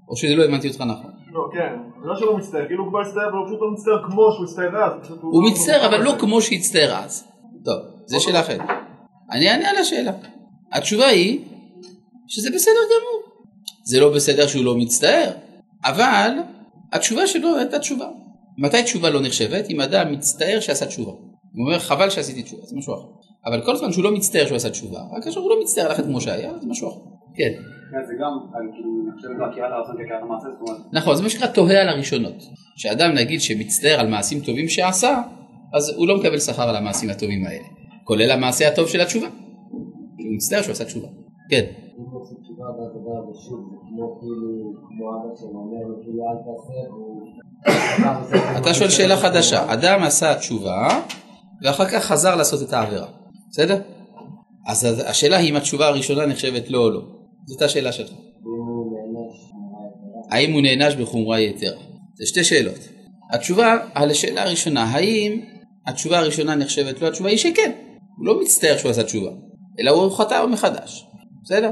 או 0.10 0.18
שזה 0.18 0.36
לא 0.36 0.44
הבנתי 0.44 0.68
אותך 0.68 0.82
נכון? 0.82 1.12
לא, 1.32 1.42
כן, 1.54 1.76
זה 2.02 2.08
לא 2.08 2.16
שהוא 2.16 2.38
מצטער, 2.38 2.68
כאילו 2.68 2.84
הוא 2.84 2.90
כבר 2.90 3.00
הצטער, 3.02 3.30
אבל 3.30 3.38
הוא 3.38 3.48
פשוט 3.48 3.60
לא 3.62 3.72
מצטער 3.72 4.04
כמו 4.10 4.32
שהוא 4.32 4.46
הצטער 4.46 4.84
אז. 4.84 5.12
הוא 5.22 5.44
לא 5.44 5.52
מצטער, 5.52 5.86
אבל 5.86 6.04
לא 6.04 6.16
כמו 6.20 6.42
שהצטער 6.42 7.04
אז. 7.04 7.28
טוב, 7.66 7.80
זה 8.06 8.20
שאלה 8.20 8.40
אחרת. 8.40 8.62
אני 9.32 9.50
אענה 9.50 9.70
על 9.70 9.78
השאלה. 9.78 10.12
התשובה 10.72 11.06
היא 11.06 11.40
שזה 12.28 12.50
בסדר 12.56 12.74
גמור. 12.74 13.46
זה 13.84 14.00
לא 14.00 14.14
בסדר 14.14 14.48
שהוא 14.48 14.66
לא 14.66 14.76
מצטער, 14.78 15.32
אבל 15.86 16.32
התשובה 16.94 17.28
שלו 17.28 17.58
הייתה 17.58 17.80
תשובה. 17.80 18.08
מתי 18.58 18.84
תשובה 18.84 19.10
לא 19.10 19.22
נחשבת? 19.22 19.70
אם 19.70 19.82
אדם 19.82 20.12
מצטער 20.12 20.60
שעשה 20.60 20.86
תשובה. 20.86 21.12
הוא 21.12 21.66
אומר 21.66 21.80
חבל 21.80 22.10
שעשיתי 22.10 22.44
תשובה, 22.44 22.66
זה 22.66 22.76
משהו 22.76 22.94
אחר. 22.94 23.08
אבל 23.46 23.62
כל 23.66 23.76
זמן 23.76 23.92
שהוא 23.92 24.04
לא 24.04 24.12
מצטער 24.12 24.46
שהוא 24.46 24.56
עשה 24.56 24.70
תשובה, 24.70 25.00
רק 25.18 25.24
כאשר 25.24 25.40
הוא 25.40 25.50
לא 25.50 25.62
מצטער 25.62 25.88
ללכת 25.88 26.04
כמו 26.04 26.22
שהיה, 26.22 26.60
זה 26.60 26.68
משהו 26.68 26.90
אחר. 26.90 27.00
כן. 27.36 27.52
זה 28.08 28.14
גם, 28.20 28.32
כאילו, 28.74 28.90
נחשבת 29.08 29.40
לעקירת 29.40 29.72
הרצון 29.72 29.96
כעקירת 29.98 30.22
המעשה, 30.22 30.48
זאת 30.60 30.70
אומרת... 30.70 30.94
נכון, 30.94 31.16
זה 31.16 31.24
מה 31.24 31.30
שנקרא 31.30 31.48
תוהה 31.48 31.82
על 31.82 31.90
הראשונות. 31.90 32.44
שאדם 32.76 33.12
נגיד 33.12 33.42
שמצטער 33.42 34.00
על 34.00 34.08
מעשים 34.08 34.40
טובים 34.40 34.68
שעשה, 34.68 35.22
אז 35.74 35.94
הוא 35.98 36.08
לא 36.08 36.18
מקבל 36.18 36.40
שכר 36.40 36.70
על 36.70 36.76
המעשים 36.76 37.10
הטובים 37.10 37.46
האלה. 37.46 37.66
כולל 38.04 38.32
המעשה 38.32 38.68
הטוב 38.68 38.88
של 38.88 39.02
התשובה. 39.02 39.28
הוא 39.70 40.36
מצטער 40.36 40.62
שהוא 40.62 40.72
עשה 40.72 40.86
תשובה. 40.86 41.08
כן. 41.50 41.66
אתה 48.58 48.74
שואל 48.74 48.90
שאלה 48.90 49.18
חדשה. 49.18 49.74
אדם 49.74 50.04
עשה 50.04 50.36
תשובה 50.36 51.02
ואחר 51.64 51.86
כך 51.86 52.06
חזר 52.06 52.36
לעשות 52.36 52.62
את 52.68 52.74
העבירה. 52.74 53.08
בסדר? 53.52 53.80
אז 54.68 54.88
השאלה 55.06 55.38
היא 55.38 55.50
אם 55.50 55.56
התשובה 55.56 55.88
הראשונה 55.88 56.26
נחשבת 56.26 56.70
לא 56.70 56.80
או 56.80 56.90
לא. 56.90 57.02
זאת 57.46 57.62
השאלה 57.62 57.92
שלך. 57.92 58.12
האם 60.32 60.54
הוא 60.54 60.62
נענש 60.62 60.96
בחומרה 60.96 61.40
יתרה? 61.40 61.70
זה 62.16 62.26
שתי 62.26 62.44
שאלות. 62.44 62.80
התשובה 63.32 63.78
על 63.94 64.12
השאלה 64.12 64.44
הראשונה, 64.44 64.84
האם 64.84 65.42
התשובה 65.88 66.20
הראשונה 66.20 66.56
נחשבת 66.56 67.02
לו? 67.02 67.08
התשובה 67.08 67.30
היא 67.30 67.38
שכן. 67.38 67.72
הוא 68.18 68.26
לא 68.26 68.42
מצטער 68.42 68.78
שהוא 68.78 68.92
עשה 68.92 69.04
תשובה, 69.04 69.30
אלא 69.80 69.92
הוא 69.92 70.12
חטא 70.18 70.46
מחדש. 70.46 71.06
בסדר? 71.44 71.72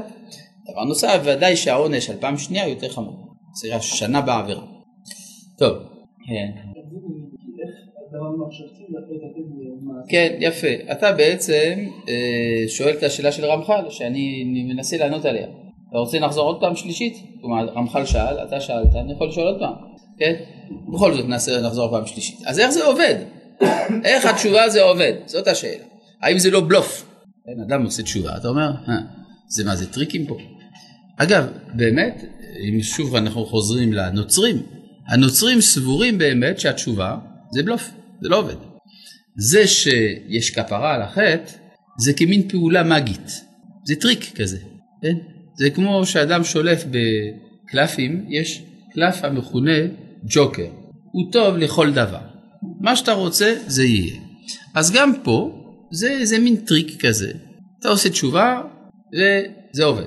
דבר 0.72 0.84
נוסף, 0.84 1.20
ודאי 1.24 1.56
שהעונש 1.56 2.10
על 2.10 2.16
פעם 2.20 2.38
שנייה 2.38 2.68
יותר 2.68 2.88
חמור. 2.88 3.34
זה 3.60 3.68
שנה 3.80 4.20
בעבירה. 4.20 4.73
טוב. 5.58 5.76
כן. 6.26 6.50
כן, 10.08 10.36
יפה. 10.40 10.92
אתה 10.92 11.12
בעצם 11.12 11.88
אה, 12.08 12.68
שואל 12.68 12.94
את 12.98 13.02
השאלה 13.02 13.32
של 13.32 13.44
רמח"ל, 13.44 13.90
שאני 13.90 14.44
מנסה 14.68 14.96
לענות 14.96 15.24
עליה. 15.24 15.46
אתה 15.90 15.98
רוצה 15.98 16.18
לחזור 16.18 16.46
עוד 16.46 16.60
פעם 16.60 16.76
שלישית? 16.76 17.16
כלומר, 17.40 17.68
רמח"ל 17.68 18.04
שאל, 18.04 18.38
אתה 18.48 18.60
שאלת, 18.60 18.94
אני 18.94 19.12
יכול 19.12 19.28
לשאול 19.28 19.46
עוד 19.46 19.58
פעם, 19.58 19.74
כן? 20.18 20.34
בכל 20.92 21.14
זאת 21.14 21.28
נעשה, 21.28 21.60
נחזור 21.60 21.90
פעם 21.90 22.06
שלישית. 22.06 22.38
אז 22.46 22.58
איך 22.58 22.70
זה 22.70 22.84
עובד? 22.84 23.14
איך 24.04 24.26
התשובה 24.26 24.62
הזה 24.62 24.82
עובד? 24.82 25.12
זאת 25.26 25.48
השאלה. 25.48 25.84
האם 26.22 26.38
זה 26.38 26.50
לא 26.50 26.60
בלוף? 26.60 27.06
אין 27.48 27.60
אדם 27.60 27.84
עושה 27.84 28.02
תשובה, 28.02 28.36
אתה 28.36 28.48
אומר, 28.48 28.70
אה, 28.88 28.94
זה 29.48 29.64
מה 29.64 29.76
זה 29.76 29.92
טריקים 29.92 30.26
פה? 30.26 30.36
אגב, 31.16 31.46
באמת, 31.74 32.24
אם 32.68 32.82
שוב 32.82 33.16
אנחנו 33.16 33.46
חוזרים 33.46 33.92
לנוצרים, 33.92 34.62
הנוצרים 35.08 35.60
סבורים 35.60 36.18
באמת 36.18 36.60
שהתשובה 36.60 37.16
זה 37.50 37.62
בלוף, 37.62 37.90
זה 38.22 38.28
לא 38.28 38.38
עובד. 38.38 38.54
זה 39.36 39.66
שיש 39.66 40.50
כפרה 40.50 40.94
על 40.94 41.02
החטא, 41.02 41.52
זה 41.98 42.12
כמין 42.12 42.48
פעולה 42.48 42.82
מגית, 42.82 43.44
זה 43.84 43.96
טריק 43.96 44.32
כזה, 44.34 44.58
כן? 45.02 45.14
זה 45.58 45.70
כמו 45.70 46.06
שאדם 46.06 46.44
שולף 46.44 46.84
בקלפים, 46.90 48.26
יש 48.28 48.62
קלף 48.94 49.24
המכונה 49.24 49.78
ג'וקר, 50.34 50.66
הוא 51.12 51.32
טוב 51.32 51.56
לכל 51.56 51.92
דבר, 51.92 52.20
מה 52.80 52.96
שאתה 52.96 53.12
רוצה 53.12 53.54
זה 53.66 53.84
יהיה. 53.84 54.20
אז 54.74 54.90
גם 54.90 55.12
פה 55.22 55.60
זה 55.92 56.10
איזה 56.10 56.38
מין 56.38 56.56
טריק 56.56 57.06
כזה, 57.06 57.32
אתה 57.80 57.88
עושה 57.88 58.10
תשובה 58.10 58.62
וזה 59.12 59.84
עובד, 59.84 60.06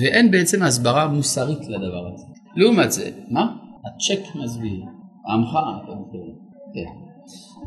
ואין 0.00 0.30
בעצם 0.30 0.62
הסברה 0.62 1.08
מוסרית 1.08 1.58
לדבר 1.58 2.08
הזה. 2.14 2.24
לעומת 2.56 2.92
זה, 2.92 3.10
מה? 3.30 3.65
הצ'ק 3.86 4.34
מסביר, 4.34 4.82
עמך 5.28 5.50
אתה. 5.50 5.92
כן. 6.74 7.06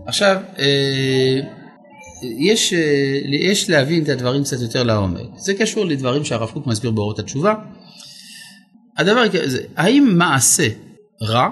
עכשיו, 0.05 0.41
אה, 0.59 1.39
יש, 2.39 2.73
אה, 2.73 3.19
יש 3.25 3.69
להבין 3.69 4.03
את 4.03 4.09
הדברים 4.09 4.43
קצת 4.43 4.61
יותר 4.61 4.83
לעומק. 4.83 5.27
זה 5.35 5.53
קשור 5.53 5.85
לדברים 5.85 6.25
שהרב 6.25 6.49
קוק 6.49 6.67
מסביר 6.67 6.91
באורות 6.91 7.19
התשובה. 7.19 7.53
הדבר 8.97 9.19
הזה, 9.43 9.63
האם 9.75 10.13
מעשה 10.17 10.67
רע 11.21 11.49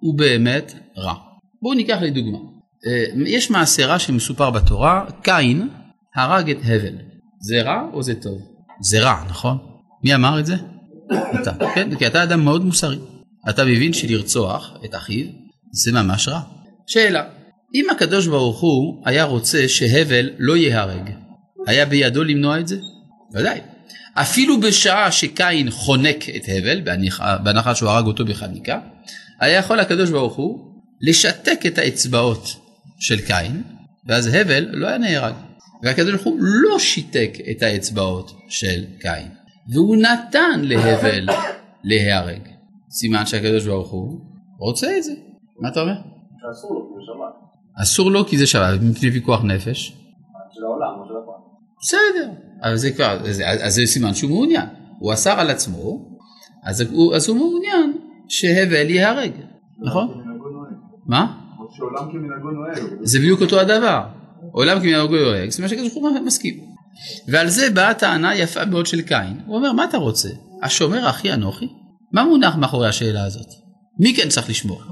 הוא 0.00 0.14
באמת 0.14 0.74
רע? 0.98 1.14
בואו 1.62 1.74
ניקח 1.74 1.98
לדוגמה. 2.00 2.38
אה, 2.86 3.04
יש 3.26 3.50
מעשה 3.50 3.86
רע 3.86 3.98
שמסופר 3.98 4.50
בתורה, 4.50 5.04
קין 5.22 5.68
הרג 6.16 6.50
את 6.50 6.58
הבל. 6.64 6.94
זה 7.40 7.62
רע 7.62 7.82
או 7.92 8.02
זה 8.02 8.14
טוב? 8.14 8.38
זה 8.80 9.00
רע, 9.00 9.24
נכון? 9.28 9.58
מי 10.04 10.14
אמר 10.14 10.40
את 10.40 10.46
זה? 10.46 10.54
אתה, 11.42 11.52
כן? 11.74 11.94
כי 11.98 12.06
אתה 12.06 12.22
אדם 12.22 12.44
מאוד 12.44 12.64
מוסרי. 12.64 12.98
אתה 13.48 13.64
מבין 13.64 13.92
שלרצוח 13.92 14.74
את 14.84 14.94
אחיו 14.94 15.26
זה 15.72 15.92
ממש 15.92 16.28
רע. 16.28 16.40
שאלה, 16.86 17.24
אם 17.74 17.90
הקדוש 17.90 18.26
ברוך 18.26 18.60
הוא 18.60 19.02
היה 19.04 19.24
רוצה 19.24 19.68
שהבל 19.68 20.30
לא 20.38 20.56
ייהרג, 20.56 21.10
היה 21.66 21.86
בידו 21.86 22.24
למנוע 22.24 22.60
את 22.60 22.68
זה? 22.68 22.76
ודאי. 23.34 23.60
אפילו 24.14 24.60
בשעה 24.60 25.12
שקין 25.12 25.70
חונק 25.70 26.28
את 26.36 26.42
הבל, 26.48 26.80
בהנחה- 27.44 27.74
שהוא 27.74 27.90
הרג 27.90 28.06
אותו 28.06 28.24
בחניקה, 28.24 28.80
היה 29.40 29.58
יכול 29.58 29.80
הקדוש 29.80 30.10
ברוך 30.10 30.36
הוא 30.36 30.58
לשתק 31.00 31.60
את 31.66 31.78
האצבעות 31.78 32.56
של 32.98 33.20
קין, 33.20 33.62
ואז 34.06 34.26
הבל 34.34 34.66
לא 34.70 34.86
היה 34.88 34.98
נהרג. 34.98 35.34
והקדוש 35.82 36.10
ברוך 36.14 36.24
הוא 36.24 36.38
לא 36.40 36.78
שיתק 36.78 37.38
את 37.50 37.62
האצבעות 37.62 38.30
של 38.48 38.84
קין, 39.00 39.28
והוא 39.72 39.96
נתן 39.96 40.60
להבל 40.62 41.26
להיהרג. 41.84 42.47
סימן 42.90 43.26
שהקדוש 43.26 43.66
ברוך 43.66 43.90
הוא 43.90 44.20
רוצה 44.58 44.96
את 44.98 45.04
זה. 45.04 45.12
מה 45.60 45.68
אתה 45.68 45.80
אומר? 45.80 45.94
שאסור 46.40 46.74
לו, 46.74 46.88
כי 46.88 46.96
זה 46.96 47.02
שבת. 47.06 47.82
אסור 47.82 48.10
לו 48.10 48.26
כי 48.26 48.38
זה 48.38 48.46
שבת, 48.46 48.80
מפני 48.82 49.10
פיקוח 49.10 49.44
נפש. 49.44 49.96
של 50.52 50.64
העולם, 50.64 51.00
לא 51.00 51.06
של 51.08 51.14
הפרט. 51.22 51.48
בסדר, 51.80 52.30
אבל 52.62 52.76
זה 52.76 52.90
כבר, 52.92 53.18
אז, 53.24 53.74
זה 53.74 53.86
סימן 53.86 54.14
שהוא 54.14 54.30
מעוניין. 54.30 54.66
הוא 54.98 55.12
אסר 55.12 55.40
על 55.40 55.50
עצמו, 55.50 56.18
אז 56.64 56.80
הוא, 56.80 57.14
אז 57.14 57.28
הוא 57.28 57.36
מעוניין 57.36 57.92
שהבל 58.28 58.90
ייהרג, 58.90 59.32
נכון? 59.78 60.06
נוהג. 60.06 60.72
מה? 61.06 61.40
שעולם 61.76 62.12
כמנהגו 62.12 62.50
נוהג. 62.50 62.98
זה 63.02 63.18
בדיוק 63.18 63.40
אותו 63.40 63.60
הדבר. 63.60 64.02
עולם 64.52 64.80
כמנהגו 64.80 65.16
יורק, 65.16 65.50
זאת 65.50 65.58
אומרת 65.58 65.70
שהקדוש 65.70 65.92
ברוך 65.92 66.04
הוא 66.04 66.20
מסכים. 66.20 66.54
ועל 67.28 67.48
זה 67.48 67.70
באה 67.70 67.94
טענה 67.94 68.34
יפה 68.34 68.64
מאוד 68.64 68.86
של 68.86 69.00
קין. 69.02 69.40
הוא 69.46 69.56
אומר, 69.56 69.72
מה 69.72 69.84
אתה 69.84 69.96
רוצה? 69.96 70.28
השומר 70.62 71.10
אחי 71.10 71.32
אנוכי? 71.32 71.68
מה 72.12 72.24
מונח 72.24 72.56
מאחורי 72.56 72.88
השאלה 72.88 73.24
הזאת? 73.24 73.46
מי 73.98 74.14
כן 74.16 74.28
צריך 74.28 74.50
לשמור? 74.50 74.82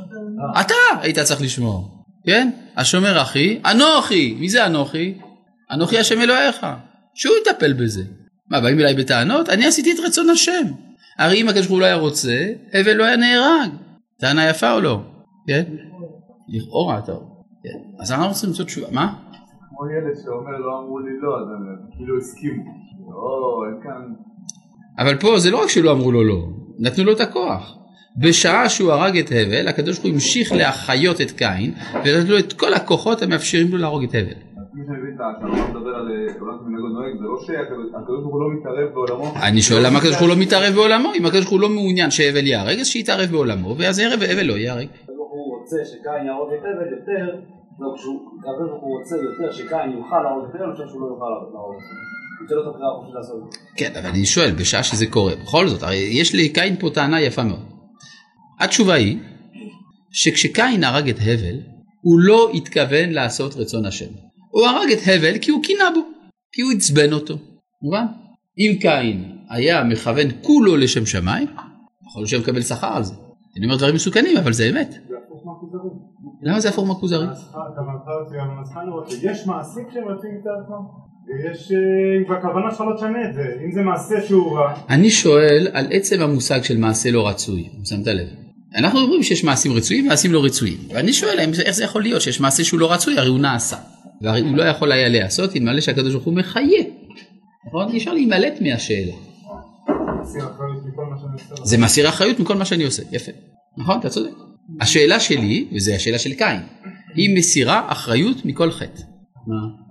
אתה 0.60 0.74
היית 1.00 1.18
צריך 1.18 1.42
לשמור, 1.42 2.04
כן? 2.26 2.50
השומר 2.76 3.22
אחי, 3.22 3.60
אנוכי. 3.64 4.36
מי 4.40 4.48
זה 4.48 4.66
אנוכי? 4.66 5.18
אנוכי 5.70 5.98
השם 5.98 6.20
אלוהיך. 6.20 6.66
שהוא 7.14 7.34
יטפל 7.42 7.72
בזה. 7.72 8.02
מה, 8.50 8.60
באים 8.60 8.80
אליי 8.80 8.94
בטענות? 8.94 9.48
אני 9.48 9.66
עשיתי 9.66 9.92
את 9.92 9.96
רצון 10.06 10.30
השם. 10.30 10.66
הרי 11.18 11.40
אם 11.40 11.48
הקדוש 11.48 11.66
ברוך 11.66 11.70
הוא 11.70 11.80
לא 11.80 11.84
היה 11.86 11.96
רוצה, 11.96 12.52
הבל 12.74 12.92
לא 12.92 13.04
היה 13.04 13.16
נהרג. 13.16 13.70
טענה 14.20 14.50
יפה 14.50 14.72
או 14.72 14.80
לא? 14.80 15.00
כן? 15.46 15.62
לכאורה 16.48 16.98
אתה. 16.98 17.12
כן. 17.62 18.02
אז 18.02 18.12
אנחנו 18.12 18.32
צריכים 18.32 18.50
למצוא 18.50 18.64
תשובה. 18.64 18.86
מה? 18.90 19.14
כמו 19.68 19.90
ילד 19.90 20.16
שאומר 20.24 20.58
לא 20.58 20.78
אמרו 20.78 20.98
לי 20.98 21.10
לא, 21.22 21.36
אז 21.40 21.46
הם 21.48 21.90
כאילו 21.96 22.18
הסכימו. 22.18 22.64
לא, 23.10 23.64
אין 23.66 23.82
כאן... 23.82 24.02
אבל 24.98 25.18
פה 25.18 25.38
זה 25.38 25.50
לא 25.50 25.62
רק 25.62 25.68
שלא 25.68 25.92
אמרו 25.92 26.12
לו 26.12 26.24
לא, 26.24 26.48
נתנו 26.78 27.04
לו 27.04 27.12
את 27.12 27.20
הכוח. 27.20 27.76
בשעה 28.20 28.68
שהוא 28.68 28.92
הרג 28.92 29.18
את 29.18 29.26
הבל, 29.30 29.68
הקדוש 29.68 29.94
ברוך 29.96 30.06
הוא 30.06 30.12
המשיך 30.14 30.52
להחיות 30.52 31.20
את 31.20 31.30
קין, 31.30 31.72
ונתנו 32.04 32.30
לו 32.32 32.38
את 32.38 32.52
כל 32.52 32.74
הכוחות 32.74 33.22
המאפשרים 33.22 33.66
לו 33.72 33.78
להרוג 33.78 34.02
את 34.02 34.08
הבל. 34.10 34.20
אז 34.20 34.26
מי 34.74 34.82
שמבין 34.86 35.14
את 35.16 35.20
ה- 35.20 35.32
כשהרמב"ם 35.38 35.76
מדבר 35.76 35.94
על 35.96 36.08
אה, 36.10 36.38
לא 36.40 36.52
לא. 39.08 39.32
אני 39.48 39.62
שואל 39.62 39.86
למה 39.86 39.98
הקדוש 39.98 40.10
ברוך 40.14 40.22
הוא 40.22 40.28
לא 40.28 40.36
מתערב 40.36 40.74
בעולמו? 40.74 41.12
אם 41.18 41.26
הקדוש 41.26 41.40
ברוך 41.40 41.52
הוא 41.52 41.60
לא 41.60 41.68
מעוניין 41.68 42.10
שהבל 42.10 42.46
ייהרג, 42.46 42.78
אז 42.80 42.86
שיתערב 42.86 43.28
בעולמו, 43.30 43.74
ואז 43.78 43.98
הבל 43.98 44.30
הבל 44.32 44.46
לא 44.46 44.52
ייהרג. 44.52 44.86
הקדוש 44.94 45.16
ברוך 45.16 45.32
הוא 45.32 45.60
רוצה 45.60 45.76
שקין 45.90 46.26
יהרוג 46.26 46.48
את 46.52 46.64
עבד 46.70 46.90
יותר, 46.96 47.24
לא, 47.80 47.88
כשהוא, 47.96 48.18
רוצה 48.98 49.16
יותר 49.16 49.52
שקין 49.52 49.88
יוכל 49.98 50.20
להרוג 50.24 50.44
את 50.48 50.54
עבד, 50.54 50.62
אני 50.64 50.72
חושב 50.72 50.88
שהוא 50.88 51.00
לא 51.00 51.06
יוכל 51.12 51.24
להרוג 51.54 51.76
את 51.80 51.94
עבד. 51.94 52.15
את 52.44 52.50
את. 53.48 53.76
כן, 53.76 53.92
אבל 53.96 54.06
אני 54.06 54.26
שואל, 54.26 54.50
בשעה 54.50 54.82
שזה 54.82 55.06
קורה, 55.06 55.36
בכל 55.36 55.68
זאת, 55.68 55.82
הרי 55.82 55.96
יש 55.96 56.34
לקין 56.34 56.76
פה 56.76 56.90
טענה 56.94 57.20
יפה 57.20 57.44
מאוד. 57.44 57.64
התשובה 58.60 58.94
היא, 58.94 59.18
שכשקין 60.12 60.84
הרג 60.84 61.08
את 61.08 61.18
הבל, 61.20 61.60
הוא 62.00 62.20
לא 62.20 62.50
התכוון 62.54 63.10
לעשות 63.10 63.56
רצון 63.56 63.84
השם. 63.84 64.12
הוא 64.50 64.66
הרג 64.66 64.92
את 64.92 64.98
הבל 65.06 65.38
כי 65.38 65.50
הוא 65.50 65.62
קינא 65.62 65.90
בו, 65.94 66.00
כי 66.52 66.62
הוא 66.62 66.72
עצבן 66.72 67.12
אותו. 67.12 67.34
מובן? 67.82 68.06
אם 68.58 68.78
קין 68.80 69.38
היה 69.50 69.84
מכוון 69.84 70.26
כולו 70.42 70.76
לשם 70.76 71.06
שמיים, 71.06 71.48
יכול 72.08 72.20
להיות 72.20 72.28
שהוא 72.28 72.42
מקבל 72.42 72.62
שכר 72.62 72.96
על 72.96 73.04
זה. 73.04 73.14
אני 73.56 73.66
אומר 73.66 73.76
דברים 73.76 73.94
מסוכנים, 73.94 74.36
אבל 74.36 74.52
זה 74.52 74.68
אמת. 74.70 74.90
זה 74.90 74.98
הפוך 75.24 75.46
מהכוזרים. 75.46 75.92
למה 76.42 76.60
זה 76.60 76.68
הפוך 76.68 76.86
מהכוזרי? 76.86 77.26
שיש 79.08 79.46
מעשים 79.46 79.86
שהם 79.92 80.08
יוצאים 80.08 80.32
מצד 80.38 80.50
עצמם. 80.64 81.05
ויש, 81.28 81.72
אה, 81.72 82.34
והכוונה 82.34 82.70
שלך 82.70 82.80
לא 82.80 82.96
תשנה 82.96 83.28
את 83.28 83.34
זה. 83.34 83.42
אם 83.64 83.72
זה 83.72 83.82
מעשה 83.82 84.14
שהוא 84.26 84.58
רע, 84.58 84.74
אני 84.88 85.10
שואל 85.10 85.68
על 85.72 85.86
עצם 85.90 86.20
המושג 86.20 86.62
של 86.62 86.78
מעשה 86.78 87.10
לא 87.10 87.28
רצוי, 87.28 87.68
שמת 87.84 88.06
לב. 88.06 88.28
אנחנו 88.76 89.00
אומרים 89.00 89.22
שיש 89.22 89.44
מעשים 89.44 89.72
רצויים 89.72 90.06
ומעשים 90.06 90.32
לא 90.32 90.44
רצויים, 90.44 90.78
ואני 90.94 91.12
שואל 91.12 91.38
איך 91.38 91.70
זה 91.70 91.84
יכול 91.84 92.02
להיות 92.02 92.22
שיש 92.22 92.40
מעשה 92.40 92.64
שהוא 92.64 92.80
לא 92.80 92.92
רצוי, 92.92 93.18
הרי 93.18 93.28
הוא 93.28 93.38
נעשה. 93.38 93.76
והרי 94.22 94.40
הוא 94.40 94.56
לא 94.56 94.62
יכול 94.62 94.92
היה 94.92 95.08
להיעשות 95.08 95.56
אלמלא 95.56 95.80
שהקדוש 95.80 96.12
ברוך 96.12 96.24
הוא 96.24 96.34
מחיה. 96.34 96.84
נכון? 97.66 97.88
אי 97.92 97.98
אפשר 97.98 98.12
להימלט 98.12 98.60
מהשאלה. 98.60 99.12
זה 101.64 101.78
מסיר 101.78 102.08
אחריות 102.08 102.40
מכל 102.40 102.54
מה 102.56 102.64
שאני 102.64 102.84
עושה, 102.84 103.02
יפה. 103.12 103.32
נכון? 103.78 103.98
אתה 103.98 104.08
צודק. 104.08 104.30
השאלה 104.80 105.20
שלי, 105.20 105.68
וזו 105.72 105.92
השאלה 105.92 106.18
של 106.18 106.34
קין, 106.34 106.60
היא 107.14 107.38
מסירה 107.38 107.92
אחריות 107.92 108.44
מכל 108.44 108.70
חטא. 108.70 109.02
מה? 109.46 109.85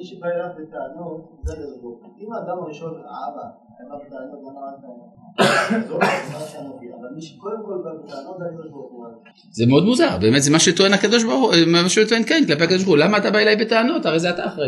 מי 0.00 0.06
שבא 0.06 0.26
אליו 0.26 0.48
בטענות, 0.58 1.20
זה 1.44 1.52
לרבו. 1.60 2.00
אם 2.20 2.32
האדם 2.32 2.58
הראשון, 2.62 2.92
האבא, 2.94 3.42
היה 3.78 3.88
בא 3.88 3.96
בטענות, 4.06 4.40
בא 4.44 4.50
בטענות, 4.78 6.10
זה 9.50 9.66
מאוד 9.66 9.84
מוזר, 9.84 10.18
באמת 10.20 10.42
זה 10.42 10.50
מה 10.50 10.58
שטוען 10.58 10.92
הקדוש 10.92 11.24
ברוך 11.24 11.40
הוא, 11.40 11.54
מה 11.66 11.88
שטוען 11.88 12.22
קין 12.24 12.46
כלפי 12.46 12.64
הקדוש 12.64 12.82
ברוך 12.84 12.88
הוא, 12.96 13.04
למה 13.04 13.18
אתה 13.18 13.30
בא 13.30 13.38
אליי 13.38 13.56
בטענות? 13.56 14.06
הרי 14.06 14.18
זה 14.20 14.30
אתה 14.30 14.46
אחראי. 14.46 14.66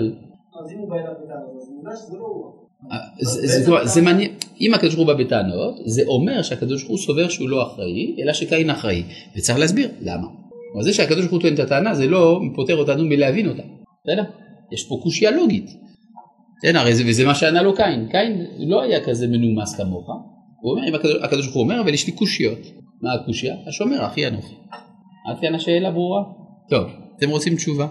אז 0.61 0.73
אם 0.73 0.79
הוא 0.79 0.91
בא 0.91 0.97
אליו 0.97 1.13
בטענות, 1.25 1.57
אז 1.63 1.71
נראה 1.83 1.97
שזה 1.97 2.19
לא 2.19 2.25
הוא. 2.25 2.53
כבר- 3.65 3.87
זה 3.87 4.03
מעניין, 4.03 4.31
אם 4.61 4.75
הקדוש 4.75 4.95
ברוך 4.95 5.09
הוא 5.09 5.17
בא 5.17 5.25
בטענות, 5.25 5.75
זה 5.87 6.03
אומר 6.07 6.43
שהקדוש 6.43 6.83
ברוך 6.83 6.91
הוא 6.91 6.99
סובר 7.07 7.29
שהוא 7.29 7.49
לא 7.49 7.63
אחראי, 7.63 8.17
אלא 8.23 8.33
שקין 8.33 8.71
אחראי, 8.71 9.03
וצריך 9.37 9.59
להסביר 9.59 9.89
למה. 10.01 10.27
אבל 10.75 10.83
זה 10.83 10.93
שהקדוש 10.93 11.21
ברוך 11.21 11.33
הוא 11.33 11.41
טוען 11.41 11.55
את 11.55 11.59
הטענה, 11.59 11.95
זה 11.95 12.07
לא 12.07 12.41
פוטר 12.55 12.77
אותנו 12.77 13.05
מלהבין 13.05 13.49
אותה, 13.49 13.63
בסדר? 14.05 14.23
יש 14.73 14.85
פה 14.89 15.01
קושייה 15.03 15.31
לוגית. 15.31 15.71
כן, 16.63 16.77
הרי 16.77 16.95
זה, 16.95 17.03
וזה 17.07 17.27
מה 17.27 17.35
שענה 17.35 17.63
לו 17.63 17.75
קין, 17.77 18.09
קין 18.11 18.47
לא 18.59 18.83
היה 18.83 19.05
כזה 19.05 19.27
מנומס 19.29 19.77
כמוך, 19.77 20.09
הוא 20.61 20.73
אומר, 20.73 20.89
אם 20.89 20.95
הקדוש, 21.23 21.45
ברוך 21.45 21.55
הוא 21.55 21.63
אומר, 21.63 21.81
אבל 21.81 21.95
יש 21.95 22.07
לי 22.07 22.13
קושיות. 22.13 22.59
מה 23.03 23.13
הקושיה? 23.13 23.55
השומר, 23.67 24.07
אחי 24.07 24.27
אנוכי. 24.27 24.55
עד 25.31 25.37
כאן 25.41 25.55
השאלה 25.55 25.91
ברורה? 25.91 26.23
טוב, 26.69 26.87
אתם 27.17 27.31
רוצים 27.31 27.57
תשובה? 27.57 27.87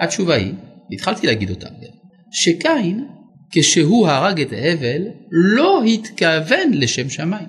התשובה 0.00 0.34
היא, 0.34 0.52
התחלתי 0.92 1.26
להגיד 1.26 1.50
אותה, 1.50 1.68
כן, 1.68 1.86
שקין, 2.30 3.06
כשהוא 3.50 4.08
הרג 4.08 4.40
את 4.40 4.52
הבל, 4.52 5.02
לא 5.30 5.82
התכוון 5.84 6.72
לשם 6.72 7.08
שמיים. 7.08 7.46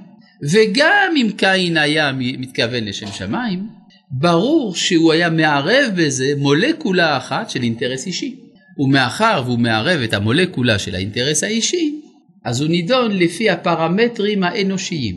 וגם 0.51 1.13
אם 1.17 1.27
קין 1.37 1.77
היה 1.77 2.11
מתכוון 2.15 2.83
לשם 2.83 3.07
שמיים, 3.07 3.67
ברור 4.11 4.75
שהוא 4.75 5.11
היה 5.11 5.29
מערב 5.29 5.91
בזה 5.95 6.33
מולקולה 6.37 7.17
אחת 7.17 7.49
של 7.49 7.63
אינטרס 7.63 8.07
אישי. 8.07 8.50
ומאחר 8.85 9.41
והוא 9.45 9.59
מערב 9.59 9.99
את 10.01 10.13
המולקולה 10.13 10.79
של 10.79 10.95
האינטרס 10.95 11.43
האישי, 11.43 12.01
אז 12.45 12.61
הוא 12.61 12.69
נידון 12.69 13.11
לפי 13.17 13.49
הפרמטרים 13.49 14.43
האנושיים. 14.43 15.15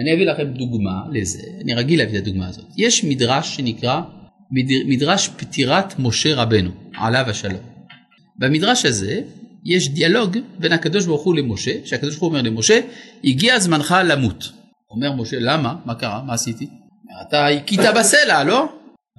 אני 0.00 0.14
אביא 0.14 0.26
לכם 0.26 0.44
דוגמה 0.44 0.92
לזה, 1.12 1.42
אני 1.64 1.74
רגיל 1.74 1.98
להביא 1.98 2.18
את 2.18 2.22
הדוגמה 2.22 2.48
הזאת. 2.48 2.64
יש 2.76 3.04
מדרש 3.04 3.56
שנקרא 3.56 4.00
מד- 4.50 4.86
מדרש 4.86 5.28
פטירת 5.28 5.98
משה 5.98 6.34
רבנו, 6.34 6.70
עליו 6.96 7.24
השלום. 7.28 7.60
במדרש 8.38 8.84
הזה 8.84 9.20
יש 9.64 9.88
דיאלוג 9.88 10.36
בין 10.58 10.72
הקדוש 10.72 11.06
ברוך 11.06 11.22
הוא 11.22 11.36
למשה, 11.36 11.72
שהקדוש 11.84 12.10
ברוך 12.16 12.22
הוא 12.22 12.28
אומר 12.28 12.42
למשה, 12.42 12.80
הגיע 13.24 13.58
זמנך 13.58 13.94
למות. 14.08 14.52
אומר 14.90 15.12
משה, 15.12 15.36
למה? 15.40 15.74
מה 15.84 15.94
קרה? 15.94 16.22
מה 16.26 16.34
עשיתי? 16.34 16.66
אתה 17.28 17.46
הכית 17.46 17.80
בסלע, 17.96 18.44
לא? 18.44 18.68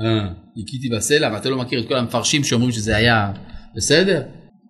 אה, 0.02 0.28
הכיתי 0.64 0.90
בסלע, 0.90 1.30
ואתה 1.34 1.50
לא 1.50 1.58
מכיר 1.58 1.80
את 1.80 1.88
כל 1.88 1.96
המפרשים 1.96 2.44
שאומרים 2.44 2.72
שזה 2.72 2.96
היה 2.96 3.32
בסדר? 3.76 4.24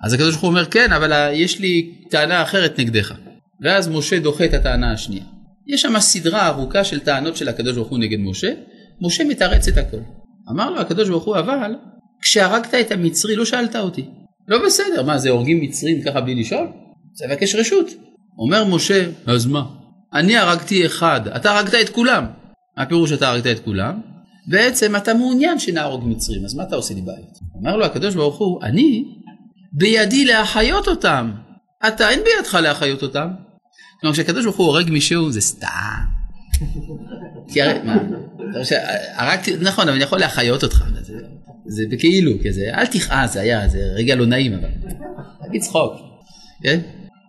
אז 0.04 0.14
הקדוש 0.14 0.32
ברוך 0.32 0.42
הוא 0.42 0.50
אומר, 0.50 0.66
כן, 0.66 0.92
אבל 0.92 1.32
יש 1.34 1.60
לי 1.60 1.92
טענה 2.10 2.44
אחרת 2.44 2.80
נגדך. 2.80 3.14
ואז 3.62 3.88
משה 3.88 4.20
דוחה 4.20 4.46
את 4.46 4.54
הטענה 4.54 4.92
השנייה. 4.92 5.24
יש 5.68 5.82
שם 5.82 6.00
סדרה 6.00 6.48
ארוכה 6.48 6.84
של 6.84 7.00
טענות 7.00 7.38
של 7.38 7.50
הקדוש 7.50 7.76
ברוך 7.76 7.88
הוא 7.88 8.00
נגד 8.00 8.20
משה, 8.20 8.52
משה 9.02 9.24
מתרץ 9.24 9.68
את 9.68 9.78
הכל. 9.78 9.98
אמר 10.52 10.70
לו 10.70 10.82
הקדוש 10.82 11.10
ברוך 11.10 11.24
הוא, 11.24 11.38
אבל 11.38 11.76
כשהרגת 12.22 12.74
את 12.74 12.92
המצרי 12.92 13.36
לא 13.36 13.46
שאלת 13.46 13.76
אותי. 13.76 14.06
לא 14.48 14.66
בסדר, 14.66 15.04
מה 15.04 15.18
זה 15.18 15.30
הורגים 15.30 15.62
מצרים 15.62 16.02
ככה 16.02 16.22
בלי 16.22 16.36
לשאול? 16.36 16.68
צריך 17.14 17.32
לבקש 17.32 17.56
רשות. 17.56 17.86
אומר 18.38 18.66
משה, 18.66 19.06
אז 19.26 19.46
מה? 19.46 19.64
אני 20.14 20.38
הרגתי 20.38 20.86
אחד, 20.86 21.28
אתה 21.36 21.58
הרגת 21.58 21.76
את 21.82 21.90
כולם. 21.90 22.26
מה 22.78 22.84
הפירוש 22.84 23.10
שאתה 23.10 23.30
הרגת 23.30 23.48
את 23.48 23.60
כולם? 23.60 24.02
בעצם 24.48 24.96
אתה 24.96 25.14
מעוניין 25.14 25.60
שנהרוג 25.60 26.04
מצרים, 26.08 26.46
אז 26.46 26.54
מה 26.56 26.64
אתה 26.64 26.76
עושה 26.76 26.94
לי 26.94 27.02
בעיות? 27.02 27.38
אומר 27.56 27.78
לו 27.78 27.86
הקדוש 27.86 28.16
ברוך 28.16 28.38
הוא, 28.38 28.62
אני 28.64 29.04
בידי 29.74 30.26
להחיות 30.26 30.88
אותם. 30.88 31.32
אתה 31.88 32.10
אין 32.10 32.20
בידך 32.20 32.54
להחיות 32.54 33.04
אותם. 33.04 33.28
כלומר 34.02 34.14
כשהקדוש 34.14 34.46
ברוך 34.46 34.58
הוא 34.58 34.68
הורג 34.68 34.90
מישהו 34.90 35.32
זה 35.32 35.42
סתם. 35.42 35.68
כי 37.54 37.62
הרי, 37.62 37.80
מה, 37.84 37.98
הרגתי, 39.16 39.54
נכון, 39.62 39.84
אבל 39.88 39.96
אני 39.96 40.04
יכול 40.04 40.20
להחיות 40.20 40.64
אותך, 40.64 40.84
זה, 41.02 41.14
זה 41.68 41.84
בכאילו, 41.92 42.32
כזה, 42.46 42.62
אל 42.74 42.86
תכעס, 42.86 43.34
זה 43.34 43.42
היה, 43.42 43.68
זה 43.68 43.80
רגע 43.96 44.16
לא 44.16 44.26
נעים 44.26 44.54
אבל. 44.54 44.70
תגיד 45.48 45.62
צחוק. 45.62 45.94
כן? 46.64 46.80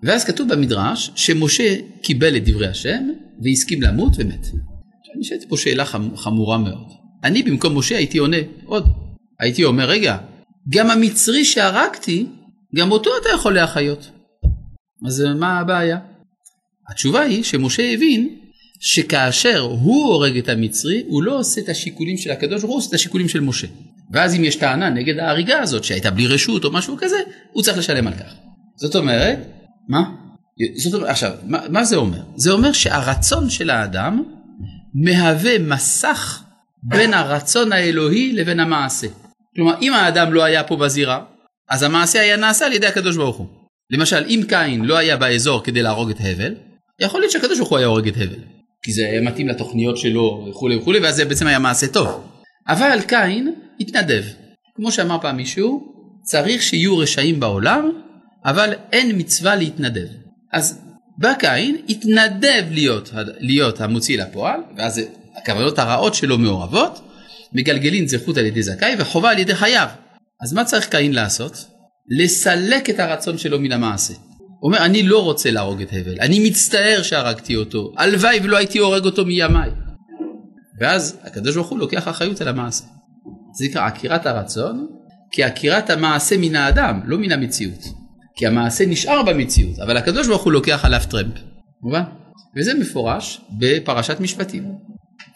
ואז 0.03 0.25
כתוב 0.25 0.49
במדרש 0.55 1.11
שמשה 1.15 1.75
קיבל 2.03 2.37
את 2.37 2.45
דברי 2.49 2.69
השם 2.69 3.09
והסכים 3.43 3.83
למות 3.83 4.13
ומת. 4.19 4.41
עכשיו 4.47 5.15
נשאלת 5.19 5.45
פה 5.49 5.57
שאלה 5.57 5.85
חמ- 5.85 6.17
חמורה 6.17 6.59
מאוד. 6.59 6.89
אני 7.25 7.43
במקום 7.43 7.79
משה 7.79 7.97
הייתי 7.97 8.19
עונה 8.19 8.37
עוד. 8.65 8.87
הייתי 9.41 9.65
אומר 9.65 9.89
רגע, 9.89 10.17
גם 10.69 10.91
המצרי 10.91 11.45
שהרגתי, 11.45 12.27
גם 12.77 12.91
אותו 12.91 13.11
אתה 13.23 13.29
יכול 13.35 13.55
להחיות. 13.55 14.11
אז 15.07 15.21
מה 15.21 15.59
הבעיה? 15.59 15.99
התשובה 16.91 17.21
היא 17.21 17.45
שמשה 17.45 17.93
הבין 17.93 18.29
שכאשר 18.81 19.61
הוא 19.61 20.07
הורג 20.07 20.37
את 20.37 20.49
המצרי, 20.49 21.03
הוא 21.07 21.23
לא 21.23 21.39
עושה 21.39 21.61
את 21.61 21.69
השיקולים 21.69 22.17
של 22.17 22.31
הקדוש 22.31 22.61
ברוך 22.61 22.73
הוא, 22.73 22.79
עושה 22.79 22.89
את 22.89 22.95
השיקולים 22.95 23.29
של 23.29 23.41
משה. 23.41 23.67
ואז 24.13 24.35
אם 24.35 24.45
יש 24.45 24.57
טענה 24.57 24.91
נגד 24.91 25.19
ההריגה 25.19 25.61
הזאת 25.61 25.85
שהייתה 25.85 26.11
בלי 26.11 26.27
רשות 26.27 26.65
או 26.65 26.73
משהו 26.73 26.97
כזה, 26.99 27.17
הוא 27.53 27.63
צריך 27.63 27.79
לשלם 27.79 28.07
על 28.07 28.15
כך. 28.15 28.35
זאת 28.77 28.97
אומרת, 28.97 29.39
מה? 29.89 30.03
זאת 30.77 30.95
אומרת, 30.95 31.11
עכשיו, 31.11 31.33
מה, 31.45 31.59
מה 31.69 31.85
זה 31.85 31.97
אומר? 31.97 32.23
זה 32.37 32.51
אומר 32.51 32.73
שהרצון 32.73 33.51
של 33.51 33.71
האדם 33.71 34.23
מהווה 34.95 35.59
מסך 35.59 36.43
בין 36.83 37.15
הרצון 37.15 37.73
האלוהי 37.73 38.33
לבין 38.33 38.61
המעשה. 38.61 39.07
כלומר, 39.57 39.75
אם 39.83 39.93
האדם 39.93 40.33
לא 40.33 40.45
היה 40.45 40.65
פה 40.65 40.77
בזירה, 40.77 41.25
אז 41.69 41.83
המעשה 41.83 42.21
היה 42.21 42.37
נעשה 42.37 42.67
על 42.67 42.73
ידי 42.73 42.87
הקדוש 42.87 43.17
ברוך 43.17 43.37
הוא. 43.37 43.47
למשל, 43.91 44.25
אם 44.29 44.43
קין 44.49 44.85
לא 44.85 44.97
היה 44.97 45.17
באזור 45.17 45.65
כדי 45.65 45.83
להרוג 45.83 46.11
את 46.11 46.17
הבל, 46.21 46.55
יכול 47.01 47.21
להיות 47.21 47.33
שהקדוש 47.33 47.59
ברוך 47.59 47.71
הוא 47.71 47.79
היה 47.79 47.87
הורג 47.87 48.09
את 48.09 48.17
הבל. 48.17 48.39
כי 48.83 48.93
זה 48.93 49.07
היה 49.07 49.21
מתאים 49.21 49.49
לתוכניות 49.49 49.99
שלו 49.99 50.47
וכולי 50.51 50.77
וכולי, 50.77 50.99
ואז 50.99 51.17
זה 51.17 51.25
בעצם 51.25 51.47
היה 51.47 51.59
מעשה 51.59 51.87
טוב. 51.87 52.29
אבל 52.69 52.99
קין 53.07 53.55
התנדב. 53.81 54.23
כמו 54.77 54.93
שאמר 54.93 55.19
פעם 55.21 55.37
מישהו, 55.37 55.93
צריך 56.23 56.63
שיהיו 56.63 56.99
רשעים 56.99 57.41
בעולם, 57.41 57.91
אבל 58.45 58.75
אין 58.93 59.19
מצווה 59.19 59.57
להתנדב. 59.57 60.07
אז 60.53 60.81
בא 61.19 61.35
קין, 61.35 61.77
התנדב 61.89 62.65
להיות, 62.71 63.11
להיות 63.39 63.81
המוציא 63.81 64.19
לפועל, 64.23 64.61
ואז 64.77 65.01
הכוונות 65.43 65.79
הרעות 65.79 66.15
שלו 66.15 66.39
מעורבות, 66.39 67.01
מגלגלין 67.53 68.09
זכות 68.09 68.37
על 68.37 68.47
ידי 68.47 68.63
זכאי 68.63 68.95
וחובה 68.99 69.31
על 69.31 69.39
ידי 69.39 69.55
חייו. 69.55 69.89
אז 70.43 70.53
מה 70.53 70.65
צריך 70.65 70.89
קין 70.89 71.13
לעשות? 71.13 71.65
לסלק 72.19 72.91
את 72.91 73.01
הרצון 73.01 73.39
שלו 73.39 73.61
מן 73.61 73.73
המעשה. 73.73 74.15
הוא 74.61 74.73
אומר, 74.73 74.85
אני 74.85 75.03
לא 75.03 75.25
רוצה 75.25 75.51
להרוג 75.51 75.83
את 75.83 75.89
הבל, 75.93 76.21
אני 76.21 76.49
מצטער 76.49 77.03
שהרגתי 77.03 77.57
אותו, 77.57 77.93
הלוואי 77.97 78.41
ולא 78.43 78.57
הייתי 78.57 78.79
הורג 78.79 79.05
אותו 79.05 79.25
מימיי. 79.25 79.71
ואז 80.81 81.19
הקדוש 81.23 81.55
ברוך 81.55 81.69
הוא 81.69 81.79
לוקח 81.79 82.09
אחריות 82.09 82.41
על 82.41 82.49
המעשה. 82.49 82.85
זה 83.59 83.65
נקרא 83.65 83.87
עקירת 83.87 84.27
הרצון, 84.27 84.87
כעקירת 85.33 85.91
המעשה 85.91 86.37
מן 86.37 86.57
האדם, 86.57 87.01
לא 87.05 87.19
מן 87.19 87.33
המציאות. 87.33 87.85
כי 88.37 88.47
המעשה 88.47 88.87
נשאר 88.87 89.23
במציאות, 89.23 89.79
אבל 89.79 89.97
הקדוש 89.97 90.27
ברוך 90.27 90.45
הוא 90.45 90.53
לוקח 90.53 90.85
עליו 90.85 91.01
טרמפ. 91.11 91.35
מובן? 91.83 92.03
וזה 92.57 92.75
מפורש 92.75 93.41
בפרשת 93.59 94.21
משפטים. 94.21 94.65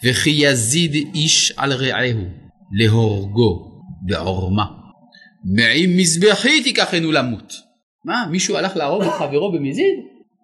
וכי 0.03 0.29
יזיד 0.29 1.07
איש 1.15 1.53
על 1.57 1.73
רעהו 1.73 2.23
להורגו 2.71 3.81
בעורמה. 4.01 4.65
מעם 5.43 5.97
מזבחי 5.97 6.63
תיקחנו 6.63 7.11
למות. 7.11 7.53
מה, 8.05 8.25
מישהו 8.31 8.57
הלך 8.57 8.77
להרוג 8.77 9.03
את 9.03 9.11
חברו 9.19 9.51
במזיד? 9.51 9.95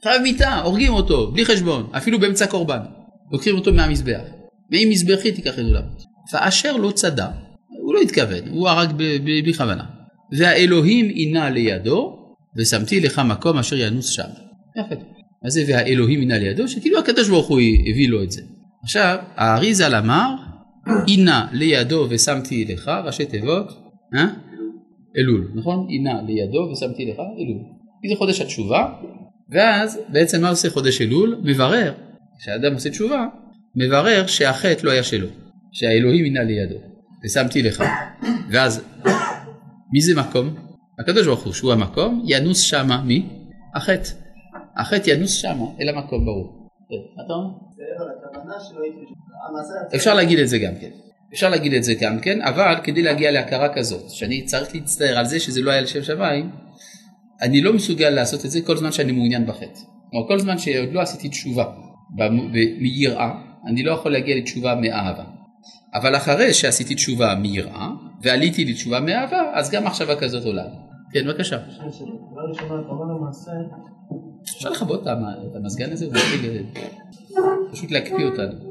חייב 0.03 0.21
מיתה, 0.21 0.59
הורגים 0.59 0.93
אותו, 0.93 1.31
בלי 1.31 1.45
חשבון, 1.45 1.89
אפילו 1.91 2.19
באמצע 2.19 2.47
קורבן. 2.47 2.79
לוקחים 3.31 3.55
אותו 3.55 3.73
מהמזבח. 3.73 4.21
מעם 4.71 4.89
מזבחי 4.89 5.31
תיקחנו 5.31 5.73
למות. 5.73 6.03
ואשר 6.33 6.77
לא 6.77 6.91
צדע, 6.91 7.27
הוא 7.83 7.93
לא 7.95 7.99
התכוון, 7.99 8.47
הוא 8.49 8.69
הרג 8.69 8.91
בלי 9.23 9.53
כוונה. 9.53 9.83
והאלוהים 10.37 11.09
עינה 11.09 11.49
לידו, 11.49 12.15
ושמתי 12.57 12.99
לך 12.99 13.21
מקום 13.25 13.57
אשר 13.57 13.75
ינוס 13.75 14.09
שם. 14.09 14.29
מה 15.43 15.49
זה 15.49 15.63
והאלוהים 15.67 16.19
עינה 16.19 16.37
לידו? 16.37 16.67
שכאילו 16.67 16.99
הקדוש 16.99 17.29
ברוך 17.29 17.47
הוא 17.47 17.59
הביא 17.59 18.09
לו 18.09 18.23
את 18.23 18.31
זה. 18.31 18.41
עכשיו, 18.83 19.17
האריזל 19.35 19.95
אמר, 19.95 20.35
עינה 21.07 21.47
לידו 21.51 22.07
ושמתי 22.09 22.65
לך, 22.65 22.91
ראשי 23.05 23.25
תיבות, 23.25 23.67
אה? 24.15 24.25
אלול, 25.17 25.51
נכון? 25.55 25.87
עינה 25.89 26.21
לידו 26.21 26.71
ושמתי 26.71 27.05
לך 27.05 27.19
אלול. 27.19 27.61
זה 28.09 28.15
חודש 28.17 28.41
התשובה, 28.41 28.93
ואז 29.49 29.99
בעצם 30.09 30.41
מה 30.41 30.49
עושה 30.49 30.69
חודש 30.69 31.01
אלול? 31.01 31.41
מברר, 31.43 31.93
כשאדם 32.39 32.73
עושה 32.73 32.89
תשובה, 32.89 33.25
מברר 33.75 34.27
שהחטא 34.27 34.85
לא 34.85 34.91
היה 34.91 35.03
שלו, 35.03 35.27
שהאלוהים 35.71 36.23
עינה 36.23 36.43
לידו, 36.43 36.75
ושמתי 37.25 37.61
לך. 37.61 37.83
ואז, 38.51 38.83
מי 39.93 40.01
זה 40.01 40.21
מקום? 40.21 40.55
הקדוש 40.99 41.27
ברוך 41.27 41.43
הוא, 41.43 41.53
שהוא 41.53 41.73
המקום, 41.73 42.23
ינוס 42.27 42.61
שמה, 42.61 43.01
מי? 43.01 43.25
החטא. 43.75 44.09
החטא 44.77 45.09
ינוס 45.09 45.31
שמה, 45.31 45.65
אל 45.81 45.89
המקום 45.89 46.25
ברור. 46.25 46.58
כן, 46.89 47.21
אפשר 49.95 50.13
להגיד 50.13 50.39
את 50.39 50.49
זה 50.49 50.57
גם 50.57 50.73
כן. 50.81 50.89
אפשר 51.33 51.49
להגיד 51.49 51.73
את 51.73 51.83
זה 51.83 51.93
גם 52.01 52.19
כן, 52.19 52.41
אבל 52.41 52.75
כדי 52.83 53.01
להגיע 53.01 53.31
להכרה 53.31 53.73
כזאת, 53.73 54.09
שאני 54.09 54.45
צריך 54.45 54.75
להצטער 54.75 55.17
על 55.17 55.25
זה 55.25 55.39
שזה 55.39 55.61
לא 55.61 55.71
היה 55.71 55.81
לשם 55.81 56.03
שמיים, 56.03 56.49
אני 57.41 57.61
לא 57.61 57.73
מסוגל 57.73 58.09
לעשות 58.09 58.45
את 58.45 58.51
זה 58.51 58.61
כל 58.61 58.77
זמן 58.77 58.91
שאני 58.91 59.11
מעוניין 59.11 59.45
בחטא. 59.45 59.79
כלומר, 60.11 60.27
כל 60.27 60.39
זמן 60.39 60.57
שעוד 60.57 60.89
לא 60.91 61.01
עשיתי 61.01 61.29
תשובה 61.29 61.65
מיראה, 62.79 63.31
אני 63.67 63.83
לא 63.83 63.91
יכול 63.91 64.11
להגיע 64.11 64.35
לתשובה 64.35 64.75
מאהבה. 64.75 65.23
אבל 65.93 66.15
אחרי 66.15 66.53
שעשיתי 66.53 66.95
תשובה 66.95 67.35
מיראה, 67.35 67.87
ועליתי 68.21 68.65
לתשובה 68.65 68.99
מאהבה, 68.99 69.51
אז 69.53 69.71
גם 69.71 69.85
מחשבה 69.85 70.15
כזאת 70.15 70.45
עולה. 70.45 70.63
כן, 71.13 71.27
בבקשה. 71.27 71.57
דבר 71.57 72.41
ראשון, 72.49 72.79
אתה 72.81 72.89
אומר 72.89 73.13
למעשה, 73.15 73.51
אפשר 74.43 74.69
לכבות 74.69 75.01
את 75.01 75.07
המ- 75.07 75.23
את 75.51 75.55
המזגן 75.55 75.91
הזה 75.91 76.05
ולהתחיל 76.09 76.65
פשוט 77.71 77.91
להקפיא 77.91 78.25
אותנו. 78.25 78.69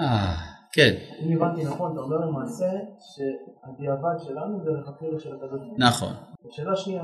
אה, 0.00 0.34
כן, 0.72 0.94
אם 1.22 1.36
הבנתי 1.36 1.64
נכון, 1.64 1.92
אתה 1.92 2.00
אומר 2.00 2.16
למעשה 2.16 2.64
שהדיעבד 3.00 4.14
שלנו 4.24 4.64
זה 4.64 4.70
לכתחילה 4.70 5.18
של 5.20 5.30
הקדוש 5.34 5.50
ברוך 5.60 5.70
הוא. 5.70 5.78
נכון. 5.78 6.12
ושאלה 6.48 6.76
שנייה, 6.76 7.02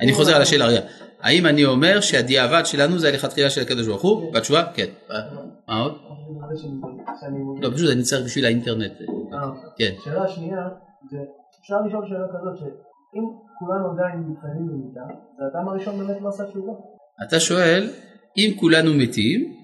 אני 0.00 0.12
חוזר 0.12 0.34
על 0.36 0.42
השאלה 0.42 0.66
רגע, 0.66 0.80
האם 1.20 1.46
אני 1.46 1.64
אומר 1.64 2.00
שהדיעבד 2.00 2.62
שלנו 2.64 2.98
זה 2.98 3.08
הלכתחילה 3.08 3.50
של 3.50 3.60
הקדוש 3.60 3.86
ברוך 3.86 4.02
הוא? 4.02 4.30
והתשובה 4.34 4.62
כן. 4.74 4.86
מה 5.68 5.80
עוד? 5.80 5.92
אני 5.92 6.36
מקווה 6.38 6.56
שאני- 6.56 6.80
שאני... 7.20 7.38
לא 7.62 7.70
פשוט 7.74 7.90
אני 7.92 8.02
צריך 8.02 8.24
בשביל 8.24 8.44
האינטרנט. 8.44 8.92
אה, 9.32 9.38
כן. 9.78 9.90
שאלה 10.04 10.28
שנייה, 10.28 10.68
זה 11.10 11.18
אפשר 11.60 11.76
לשאול 11.86 12.06
שאלה 12.08 12.26
כזאת, 12.28 12.58
שאם 12.58 13.24
כולנו 13.58 13.90
עדיין 13.92 14.18
מתחייבים 14.30 14.66
במידה, 14.68 15.00
זה 15.38 15.44
האדם 15.44 15.68
הראשון 15.68 15.98
באמת 15.98 16.16
לא 16.22 16.28
עשה 16.28 16.44
תשובה. 16.44 16.72
אתה 17.28 17.40
שואל 17.40 17.90
אם 18.38 18.50
כולנו 18.60 18.94
מתים 18.94 19.54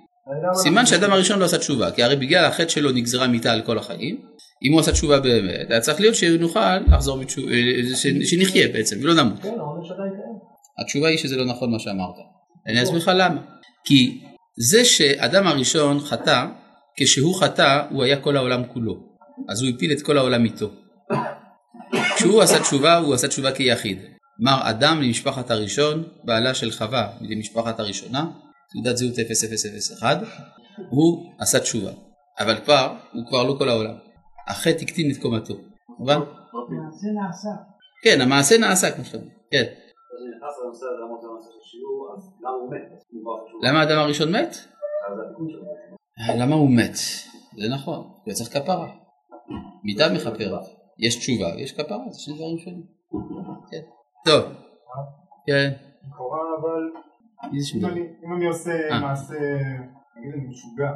סימן 0.54 0.78
הראשון- 0.78 0.86
שהאדם 0.98 1.12
הראשון 1.12 1.38
לא 1.38 1.44
עשה 1.44 1.58
תשובה 1.58 1.90
כי 1.90 2.02
הרי 2.02 2.16
בגלל 2.16 2.44
החטא 2.44 2.68
שלו 2.68 2.90
נגזרה 2.92 3.28
מיתה 3.28 3.52
על 3.52 3.62
כל 3.62 3.78
החיים 3.78 4.20
אם 4.66 4.72
הוא 4.72 4.80
עשה 4.80 4.92
תשובה 4.92 5.20
באמת 5.20 5.70
היה 5.70 5.80
צריך 5.80 6.00
להיות 6.00 6.14
שנוכל 6.14 6.76
לחזור 6.78 7.18
בתשובה 7.18 7.52
שנחיה 8.24 8.68
בעצם 8.68 8.96
ולא 9.02 9.14
נמות. 9.14 9.40
כן. 9.42 9.54
התשובה 10.78 11.08
היא 11.08 11.18
שזה 11.18 11.36
לא 11.36 11.44
נכון 11.44 11.70
מה 11.72 11.78
שאמרת. 11.78 12.14
אני 12.66 12.82
אסביר 12.82 12.98
לך 12.98 13.10
למה. 13.14 13.40
כי 13.84 14.20
זה 14.70 14.84
שאדם 14.84 15.46
הראשון 15.46 15.98
חטא, 16.00 16.46
כשהוא 16.96 17.40
חטא 17.40 17.82
הוא 17.90 18.02
היה 18.02 18.16
כל 18.20 18.36
העולם 18.36 18.62
כולו. 18.72 18.94
אז 19.48 19.62
הוא 19.62 19.70
הפיל 19.70 19.92
את 19.92 20.02
כל 20.02 20.18
העולם 20.18 20.44
איתו. 20.44 20.70
כשהוא 22.20 22.42
עשה 22.42 22.60
תשובה 22.60 22.96
הוא 22.96 23.14
עשה 23.14 23.28
תשובה 23.28 23.52
כיחיד. 23.52 23.98
מר 24.38 24.70
אדם 24.70 25.00
למשפחת 25.02 25.50
הראשון, 25.50 26.02
בעלה 26.24 26.54
של 26.54 26.70
חווה 26.70 27.08
למשפחת 27.20 27.80
הראשונה, 27.80 28.30
תעודת 28.72 28.96
זהות 28.96 29.14
0001, 29.98 30.18
הוא 30.90 31.32
עשה 31.38 31.60
תשובה. 31.60 31.90
אבל 32.40 32.56
כבר, 32.64 32.96
הוא 33.12 33.26
כבר 33.28 33.42
לא 33.42 33.54
כל 33.58 33.68
העולם. 33.68 33.94
החטא 34.48 34.82
הקטין 34.82 35.10
את 35.10 35.16
קומתו. 35.22 35.54
מובן? 35.98 36.18
זה 37.00 37.08
נעשה. 37.14 37.48
כן, 38.02 38.20
המעשה 38.20 38.58
נעשה 38.58 38.90
כמו 38.90 39.04
שאתה 39.04 39.18
אומר. 39.18 39.30
כן. 39.50 39.64
למה 43.62 43.80
האדם 43.80 43.98
הראשון 43.98 44.32
מת? 44.32 44.56
למה 46.38 46.54
הוא 46.54 46.70
מת? 46.70 46.94
זה 47.58 47.68
נכון, 47.74 48.10
הוא 48.24 48.34
צריך 48.34 48.52
כפרה. 48.52 48.88
מידה 49.84 50.12
מכפרת. 50.12 50.79
יש 51.00 51.16
תשובה 51.16 51.46
ויש 51.56 51.72
כפרה, 51.72 51.98
זה 52.10 52.20
שני 52.20 52.34
דברים 52.34 52.58
שונים. 52.58 52.82
כן. 53.70 53.82
טוב. 54.24 54.42
כן. 55.46 55.70
לכאורה 56.08 56.38
אבל 56.60 56.82
אם. 57.52 57.86
אני- 58.36 58.46
עושה 58.46 58.90
אה. 58.90 59.00
מעשה, 59.00 59.34
נגיד 60.16 60.32
אני 60.34 60.46
משוגע, 60.48 60.90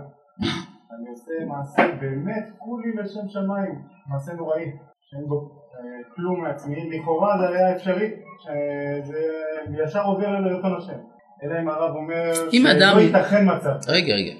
אני 0.95 1.09
עושה 1.11 1.33
מעשה 1.49 1.97
באמת 2.01 2.47
כולי 2.59 2.91
לשם 3.03 3.29
שמיים, 3.29 3.75
מעשה 4.13 4.33
נוראי, 4.33 4.65
שאין 5.11 5.27
בו 5.29 5.37
אה, 5.75 6.15
כלום 6.15 6.43
מעצמי, 6.43 6.91
לכאורה 6.91 7.39
זה 7.39 7.49
היה 7.49 7.77
אפשרי, 7.77 8.11
שזה 8.43 9.83
ישר 9.85 10.03
עובר 10.05 10.31
לרצון 10.41 10.75
השם, 10.79 11.01
אלא 11.43 11.61
אם 11.63 11.69
הרב 11.69 11.97
אומר 11.97 12.33
שלא 12.35 13.01
ייתכן 13.01 13.45
מצב. 13.57 13.91
רגע, 13.91 14.15
רגע. 14.15 14.33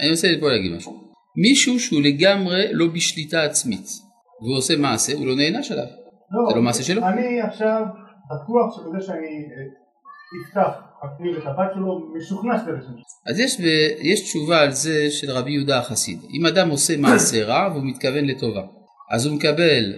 אני 0.00 0.10
רוצה 0.10 0.28
פה 0.40 0.48
להגיד 0.48 0.76
משהו. 0.76 0.92
מישהו 1.36 1.80
שהוא 1.80 2.00
לגמרי 2.02 2.62
לא 2.72 2.86
בשליטה 2.94 3.42
עצמית, 3.42 3.86
והוא 4.42 4.56
עושה 4.56 4.76
מעשה, 4.76 5.12
הוא 5.18 5.26
לא 5.26 5.36
נענש 5.36 5.72
עליו. 5.72 5.86
זה 6.50 6.56
לא 6.56 6.62
מעשה 6.62 6.82
שלו? 6.82 7.02
אני 7.06 7.40
עכשיו 7.40 7.82
בטוח 8.30 8.76
שבזה 8.76 9.06
שאני 9.06 9.26
אה, 9.26 9.82
יפתח 10.40 10.70
אפילו 11.04 11.38
את 11.38 11.46
הבת 11.46 11.70
שלו, 11.74 12.00
משוכנע 12.16 12.58
שזה 12.58 12.70
לשם. 12.72 12.92
אז 13.26 13.38
יש, 13.38 13.60
ב- 13.60 13.96
יש 14.00 14.20
תשובה 14.20 14.60
על 14.60 14.70
זה 14.70 15.10
של 15.10 15.30
רבי 15.30 15.50
יהודה 15.52 15.78
החסיד. 15.78 16.18
אם 16.34 16.46
אדם 16.46 16.70
עושה 16.70 16.96
מעשה 16.96 17.44
רע 17.44 17.68
והוא 17.72 17.84
מתכוון 17.84 18.24
לטובה, 18.24 18.62
אז 19.10 19.26
הוא 19.26 19.36
מקבל 19.36 19.94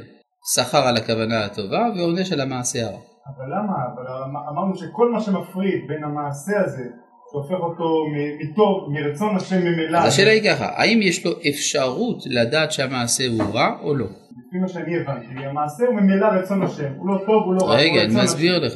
שכר 0.55 0.89
על 0.89 0.97
הכוונה 0.97 1.45
הטובה 1.45 1.89
ועונש 1.97 2.33
על 2.33 2.41
המעשה 2.41 2.87
הרע. 2.87 2.99
אבל 3.37 3.47
למה? 3.47 3.73
אבל 3.95 4.07
אמ- 4.25 4.37
אמרנו 4.37 4.77
שכל 4.77 5.13
מה 5.13 5.21
שמפריד 5.21 5.81
בין 5.89 6.05
המעשה 6.05 6.61
הזה, 6.65 6.85
שהופך 7.33 7.63
אותו 7.63 8.05
מטוב, 8.41 8.93
מרצון 8.93 9.37
השם 9.37 9.59
ממילא, 9.59 9.99
השאלה 9.99 10.31
היא 10.31 10.51
ככה, 10.51 10.67
האם 10.67 11.03
יש 11.03 11.27
לו 11.27 11.33
אפשרות 11.51 12.19
לדעת 12.27 12.73
שהמעשה 12.73 13.25
הוא 13.29 13.55
רע 13.55 13.77
או 13.83 13.95
לא? 13.95 14.07
לפי 14.55 14.63
מה 14.63 14.69
שאני 14.69 14.97
הבנתי, 14.97 15.47
המעשה 15.47 15.85
הוא 15.85 15.95
ממילא 15.95 16.27
רצון 16.27 16.63
השם, 16.63 16.93
הוא 16.97 17.09
לא 17.09 17.19
טוב, 17.27 17.43
הוא 17.45 17.55
לא 17.55 17.65
רע, 17.65 17.75
הוא 17.75 17.81
רגע, 17.81 18.05
אני 18.05 18.25
מסביר. 18.25 18.59
לך. 18.59 18.75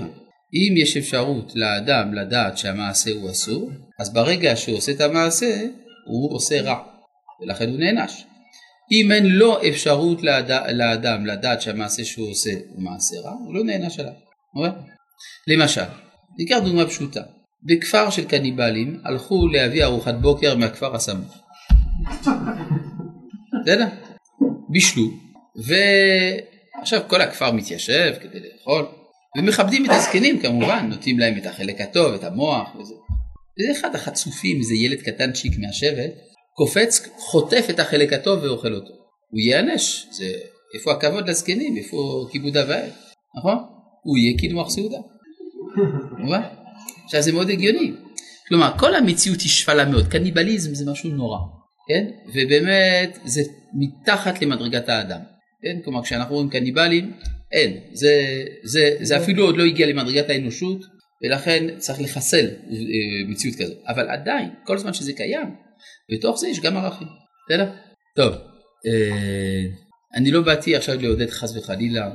אם 0.55 0.75
יש 0.77 0.97
אפשרות 0.97 1.53
לאדם 1.55 2.15
לדעת 2.15 2.59
שהמעשה 2.59 3.11
הוא 3.11 3.31
אסור, 3.31 3.71
אז 4.01 4.15
ברגע 4.15 4.57
שהוא 4.57 4.77
עושה 4.77 4.93
את 4.93 5.01
המעשה, 5.01 5.47
הוא 6.07 6.35
עושה 6.35 6.63
רע, 6.63 6.79
ולכן 7.41 7.69
הוא 7.69 7.79
נענש. 7.79 8.25
אם 8.93 9.13
אין 9.13 9.27
לו 9.27 9.57
אפשרות 9.69 10.23
לאד... 10.23 10.51
לאדם 10.73 11.27
לדעת 11.27 11.61
שהמעשה 11.61 12.05
שהוא 12.05 12.31
עושה 12.31 12.51
הוא 12.69 12.83
מעשה 12.83 13.17
רע, 13.25 13.33
הוא 13.33 13.55
לא 13.55 13.65
נענש 13.65 14.01
עליו. 14.01 14.13
אוקיי? 14.57 14.73
למשל, 15.49 15.83
ניקח 16.39 16.59
דוגמה 16.65 16.87
פשוטה. 16.87 17.21
בכפר 17.63 18.11
של 18.11 18.25
קניבלים 18.25 19.01
הלכו 19.05 19.49
להביא 19.49 19.85
ארוחת 19.85 20.15
בוקר 20.15 20.57
מהכפר 20.57 20.95
הסמוך. 20.95 21.39
בסדר? 23.63 23.87
בישלו, 24.69 25.28
ועכשיו 25.67 27.01
כל 27.09 27.21
הכפר 27.21 27.53
מתיישב 27.53 28.15
כדי 28.21 28.39
לאכול, 28.39 28.87
ומכבדים 29.39 29.85
את 29.85 29.91
הזקנים 29.91 30.41
כמובן, 30.41 30.87
נותנים 30.91 31.19
להם 31.19 31.39
את 31.39 31.47
החלק 31.47 31.81
הטוב, 31.81 32.15
את 32.15 32.25
המוח 32.25 32.75
וזה. 32.81 32.95
וזה 33.59 33.81
אחד 33.81 33.95
החצופים, 33.95 34.59
איזה 34.59 34.75
ילד 34.75 35.01
קטנצ'יק 35.03 35.53
מהשבט, 35.59 36.11
קופץ, 36.55 37.09
חוטף 37.17 37.67
את 37.71 37.81
החלק 37.81 38.13
הטוב 38.13 38.43
ואוכל 38.43 38.75
אותו. 38.75 38.93
הוא 39.31 39.41
ייענש, 39.41 40.07
זה 40.11 40.25
איפה 40.75 40.93
הכבוד 40.93 41.29
לזקנים, 41.29 41.77
איפה 41.77 42.27
כיבוד 42.33 42.57
ואם, 42.57 42.89
נכון? 43.39 43.59
הוא 44.03 44.19
יהיה 44.19 44.39
קינוח 44.39 44.71
סעודה. 44.71 44.99
מובן? 46.19 46.41
עכשיו 47.05 47.23
זה 47.23 47.33
מאוד 47.33 47.51
הגיוני. 47.51 47.93
כלומר, 48.49 48.79
כל 48.79 48.95
המציאות 48.95 49.41
היא 49.41 49.51
שפלה 49.51 49.85
מאוד, 49.85 50.09
קניבליזם 50.09 50.75
זה 50.75 50.91
משהו 50.91 51.11
נורא, 51.11 51.39
כן? 51.89 52.05
ובאמת 52.29 53.19
זה 53.25 53.43
מתחת 53.75 54.43
למדרגת 54.43 54.89
האדם, 54.89 55.21
כן? 55.63 55.77
כלומר, 55.85 56.03
כשאנחנו 56.03 56.35
רואים 56.35 56.51
קניבלים, 56.51 57.13
אין, 57.53 57.81
זה, 57.93 58.45
זה, 58.63 58.97
זה 59.01 59.17
אפילו 59.17 59.45
עוד 59.45 59.57
לא 59.57 59.65
הגיע 59.65 59.87
למדרגת 59.87 60.31
האנושות, 60.31 60.85
ולכן 61.25 61.79
צריך 61.79 62.01
לחסל 62.01 62.47
אה, 62.47 63.31
מציאות 63.31 63.57
כזאת. 63.57 63.79
אבל 63.89 64.09
עדיין, 64.09 64.51
כל 64.65 64.79
זמן 64.79 64.93
שזה 64.93 65.13
קיים, 65.13 65.55
בתוך 66.13 66.39
זה 66.39 66.49
יש 66.49 66.61
גם 66.61 66.77
ערכים, 66.77 67.09
בסדר? 67.49 67.71
טוב, 68.17 68.33
אה, 68.87 69.63
אני 70.15 70.31
לא 70.31 70.41
באתי 70.41 70.77
עכשיו 70.77 71.03
לעודד 71.03 71.31
חס 71.31 71.57
וחלילה 71.57 72.11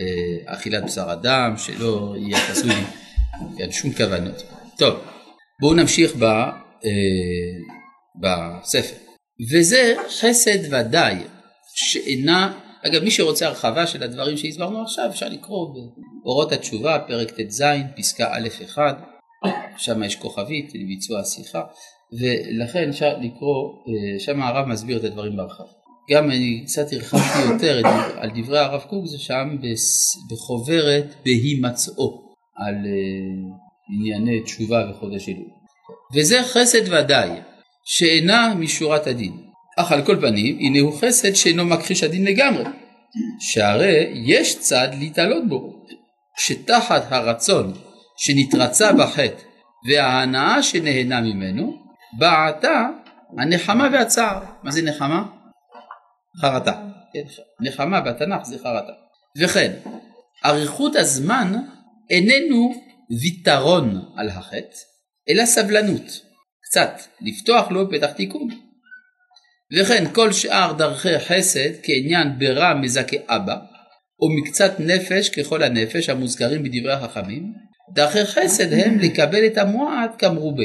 אה, 0.00 0.54
אכילת 0.54 0.84
בשר 0.84 1.12
אדם, 1.12 1.54
שלא 1.56 2.14
יהיה 2.18 2.38
חסוי 2.38 2.70
כן, 3.58 3.72
שום 3.72 3.92
כוונות. 3.92 4.42
טוב, 4.78 4.94
בואו 5.60 5.74
נמשיך 5.74 6.16
ב, 6.16 6.24
אה, 6.24 6.50
בספר. 8.20 8.96
וזה 9.52 9.94
חסד 10.20 10.72
ודאי, 10.72 11.16
שאינה, 11.74 12.58
אגב 12.86 13.04
מי 13.04 13.10
שרוצה 13.10 13.46
הרחבה 13.46 13.86
של 13.86 14.02
הדברים 14.02 14.36
שהסברנו 14.36 14.82
עכשיו, 14.82 15.06
אפשר 15.10 15.28
לקרוא 15.28 15.68
באורות 16.24 16.52
התשובה, 16.52 16.98
פרק 17.06 17.30
ט"ז, 17.30 17.62
פסקה 17.96 18.28
א' 18.32 18.48
1, 18.64 18.98
שם 19.76 20.02
יש 20.02 20.16
כוכבית 20.16 20.72
לביצוע 20.74 21.20
השיחה, 21.20 21.62
ולכן 22.20 22.88
אפשר 22.88 23.16
לקרוא, 23.18 23.72
אה, 23.88 24.20
שם 24.20 24.42
הרב 24.42 24.66
מסביר 24.66 24.98
את 24.98 25.04
הדברים 25.04 25.36
בהרחבה. 25.36 25.68
גם 26.10 26.30
אני 26.30 26.64
קצת 26.64 26.92
הרחבתי 26.92 27.52
יותר 27.52 27.80
על 28.16 28.30
דברי 28.34 28.58
הרב 28.58 28.80
קוק, 28.80 29.06
זה 29.06 29.18
שם 29.18 29.56
בחוברת 30.30 31.14
בהימצאו. 31.24 32.26
על 32.56 32.74
אה, 32.74 33.56
ענייני 33.98 34.42
תשובה 34.42 34.90
וחודש 34.90 35.28
אלול. 35.28 35.48
וזה 36.14 36.42
חסד 36.42 36.92
ודאי, 36.92 37.30
שאינה 37.84 38.54
משורת 38.54 39.06
הדין. 39.06 39.45
אך 39.76 39.92
על 39.92 40.06
כל 40.06 40.16
פנים, 40.20 40.58
הנה 40.58 40.80
הוא 40.80 41.00
חסד 41.00 41.34
שאינו 41.34 41.64
מכחיש 41.64 42.02
הדין 42.02 42.24
לגמרי, 42.24 42.64
שהרי 43.40 44.12
יש 44.26 44.58
צד 44.58 44.88
להתעלות 44.98 45.48
בו, 45.48 45.86
שתחת 46.38 47.12
הרצון 47.12 47.72
שנתרצה 48.16 48.92
בחטא 48.92 49.42
וההנאה 49.88 50.62
שנהנה 50.62 51.20
ממנו, 51.20 51.72
בעתה 52.18 52.86
הנחמה 53.38 53.88
והצער. 53.92 54.44
מה 54.62 54.70
זה 54.70 54.82
נחמה? 54.82 55.26
חרטה. 56.40 56.72
כן, 57.12 57.22
נחמה 57.60 58.00
בתנ"ך 58.00 58.44
זה 58.44 58.58
חרטה. 58.58 58.92
וכן, 59.42 59.72
אריכות 60.44 60.96
הזמן 60.96 61.52
איננו 62.10 62.72
ויתרון 63.20 64.02
על 64.16 64.28
החטא, 64.28 64.76
אלא 65.28 65.46
סבלנות, 65.46 66.20
קצת, 66.62 67.00
לפתוח 67.20 67.70
לו 67.70 67.90
פתח 67.90 68.10
תיקון. 68.10 68.65
וכן 69.72 70.04
כל 70.12 70.32
שאר 70.32 70.72
דרכי 70.72 71.18
חסד 71.18 71.70
כעניין 71.82 72.38
ברע 72.38 72.74
מזכה 72.74 73.16
אבא, 73.28 73.56
או 74.20 74.28
מקצת 74.38 74.72
נפש 74.78 75.28
ככל 75.28 75.62
הנפש 75.62 76.08
המוזכרים 76.08 76.62
בדברי 76.62 76.92
החכמים, 76.92 77.52
דרכי 77.94 78.24
חסד 78.24 78.72
הם 78.72 78.98
לקבל 78.98 79.46
את 79.46 79.58
המועט 79.58 80.14
כמרובה, 80.18 80.64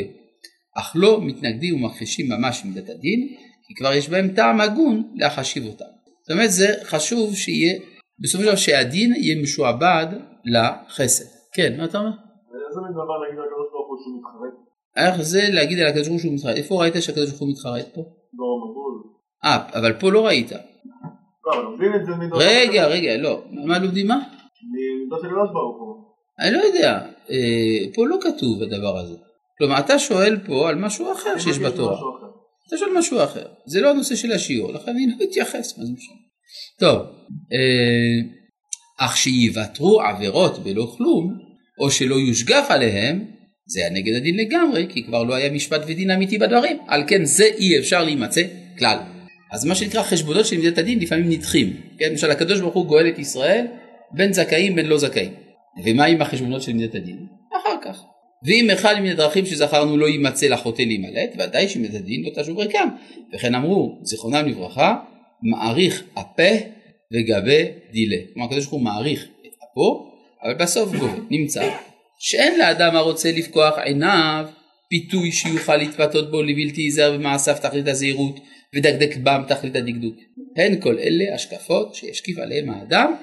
אך 0.78 0.92
לא 0.96 1.22
מתנגדים 1.22 1.76
ומכחישים 1.76 2.26
ממש 2.30 2.66
מידת 2.66 2.90
הדין, 2.90 3.28
כי 3.68 3.76
כבר 3.76 3.94
יש 3.94 4.10
בהם 4.10 4.28
טעם 4.28 4.62
הגון 4.62 5.04
להחשיב 5.16 5.66
אותם. 5.66 5.86
זאת 6.22 6.32
אומרת 6.32 6.52
זה 6.52 6.74
חשוב 6.84 7.36
שיהיה, 7.36 7.80
בסופו 8.20 8.44
של 8.44 8.48
דבר 8.48 8.56
שהדין 8.56 9.14
יהיה 9.16 9.42
משועבד 9.42 10.08
לחסד. 10.46 11.26
כן, 11.54 11.78
מה 11.78 11.86
אתה 11.86 11.98
אומר? 11.98 12.10
איזה 12.10 12.82
מין 12.82 12.92
דבר 12.92 13.18
להגיד 13.22 13.40
לקדוש 13.40 13.68
ברוך 13.72 13.88
הוא 13.90 13.98
שהוא 14.04 14.20
מתחרט? 14.20 14.56
איך 14.98 15.22
זה 15.22 15.42
להגיד 15.50 15.80
על 15.80 15.88
הקדוש 15.88 16.08
ברוך 16.08 16.22
הוא 16.22 16.22
שהוא 16.22 16.34
מתחרט? 16.34 16.56
איפה 16.56 16.82
ראית 16.82 16.94
שהקדוש 17.00 17.30
ברוך 17.30 17.42
הוא 17.42 17.52
מתחרט 17.52 17.88
פה? 17.96 18.02
במבול. 18.34 18.71
אה, 19.45 19.58
אבל 19.73 19.93
פה 19.93 20.12
לא 20.12 20.25
ראית. 20.25 20.51
לא, 20.51 21.54
אבל 21.54 21.63
לומדים 21.63 21.95
את 21.95 22.06
זה 22.06 22.12
מדור. 22.12 22.39
רגע, 22.41 22.88
רגע, 22.88 23.17
לא. 23.17 23.43
מה 23.51 23.80
לומדים 23.80 24.08
מה? 24.08 24.19
של 25.21 25.27
ברוך 25.54 25.77
הוא. 25.80 26.12
אני 26.39 26.51
לא 26.51 26.60
יודע. 26.60 26.99
אה, 27.30 27.93
פה 27.95 28.08
לא 28.08 28.17
כתוב 28.21 28.63
הדבר 28.63 28.97
הזה. 28.97 29.15
כלומר, 29.58 29.80
אתה 29.80 29.99
שואל 29.99 30.38
פה 30.45 30.69
על 30.69 30.75
משהו 30.75 31.12
אחר 31.12 31.38
שיש 31.39 31.60
בתורה. 31.60 31.97
אתה 32.67 32.77
שואל 32.77 32.89
משהו 32.97 33.23
אחר. 33.23 33.45
זה 33.65 33.82
לא 33.82 33.89
הנושא 33.89 34.15
של 34.15 34.32
השיעור, 34.32 34.73
לכן 34.73 34.91
אני 34.91 35.08
לא 35.08 35.25
אתייחס, 35.25 35.77
מה 35.77 35.86
זה 35.86 35.91
משנה. 35.93 36.15
טוב, 36.80 37.01
אה, 37.54 38.36
אך 38.99 39.17
שיוותרו 39.17 40.01
עבירות 40.01 40.63
בלא 40.63 40.93
כלום, 40.97 41.34
או 41.80 41.91
שלא 41.91 42.15
יושגח 42.15 42.65
עליהם, 42.69 43.25
זה 43.65 43.80
היה 43.80 43.89
נגד 43.89 44.15
הדין 44.15 44.38
לגמרי, 44.38 44.88
כי 44.89 45.04
כבר 45.04 45.23
לא 45.23 45.34
היה 45.34 45.51
משפט 45.51 45.82
ודין 45.88 46.12
אמיתי 46.12 46.38
בדברים. 46.38 46.77
על 46.88 47.04
כן 47.08 47.25
זה 47.25 47.43
אי 47.43 47.80
אפשר 47.80 48.04
להימצא 48.04 48.41
כלל. 48.80 48.97
אז 49.52 49.66
מה 49.66 49.76
שנקרא 49.76 50.04
חשבונות 50.04 50.46
של 50.46 50.58
מידת 50.58 50.78
הדין 50.78 51.00
לפעמים 51.00 51.30
נדחים. 51.30 51.82
כן, 51.98 52.10
למשל 52.10 52.32
הקדוש 52.32 52.60
ברוך 52.60 52.74
הוא 52.74 52.86
גואל 52.86 53.10
את 53.10 53.20
ישראל 53.20 53.68
בין 54.12 54.34
זכאים 54.34 54.76
בין 54.76 54.86
לא 54.86 54.98
זכאים. 54.98 55.34
ומה 55.86 56.06
עם 56.06 56.22
החשבונות 56.22 56.62
של 56.62 56.74
מידת 56.74 56.96
הדין? 56.96 57.26
אחר 57.62 57.76
כך. 57.84 58.04
ואם 58.44 58.70
אחד 58.70 58.96
מן 59.00 59.10
הדרכים 59.10 59.46
שזכרנו 59.46 59.98
לא 59.98 60.06
יימצא 60.06 60.48
לחוטא 60.48 60.82
להימלט, 60.82 61.36
ודאי 61.40 61.70
שמידת 61.70 61.96
הדין 61.96 62.24
לא 62.24 62.44
תשוב 62.44 62.60
ריקם. 62.60 62.90
וכן 63.34 63.56
אמרו, 63.56 64.00
זיכרונם 64.04 64.48
לברכה, 64.48 64.96
מעריך 65.42 66.04
הפה 66.16 66.52
וגבה 67.14 67.64
דילה. 67.92 68.17
כלומר 68.34 68.48
הקדוש 68.48 68.63
ברוך 68.63 68.73
הוא 68.73 68.82
מעריך 68.82 69.23
את 69.23 69.52
אפו, 69.71 70.12
אבל 70.44 70.54
בסוף 70.54 70.96
גובה. 70.96 71.17
נמצא 71.30 71.69
שאין 72.19 72.60
לאדם 72.60 72.96
הרוצה 72.96 73.32
לפקוח 73.32 73.78
עיניו 73.78 74.46
פיתוי 74.90 75.32
שיוכל 75.32 75.75
להתפתות 75.75 76.32
בו 76.32 76.42
לבלתי 76.42 76.82
ייזהר 76.82 77.17
במעשיו 77.17 77.56
תכלית 77.62 77.88
הזהירות 77.88 78.40
ודקדק 78.76 79.17
בם 79.24 79.42
תכלית 79.48 79.76
הדקדוק. 79.76 80.15
הן 80.58 80.82
כל 80.82 80.96
אלה 81.00 81.36
השקפות 81.36 81.96
שישקיף 81.96 82.38
עליהם 82.40 82.69
האדם 82.69 83.13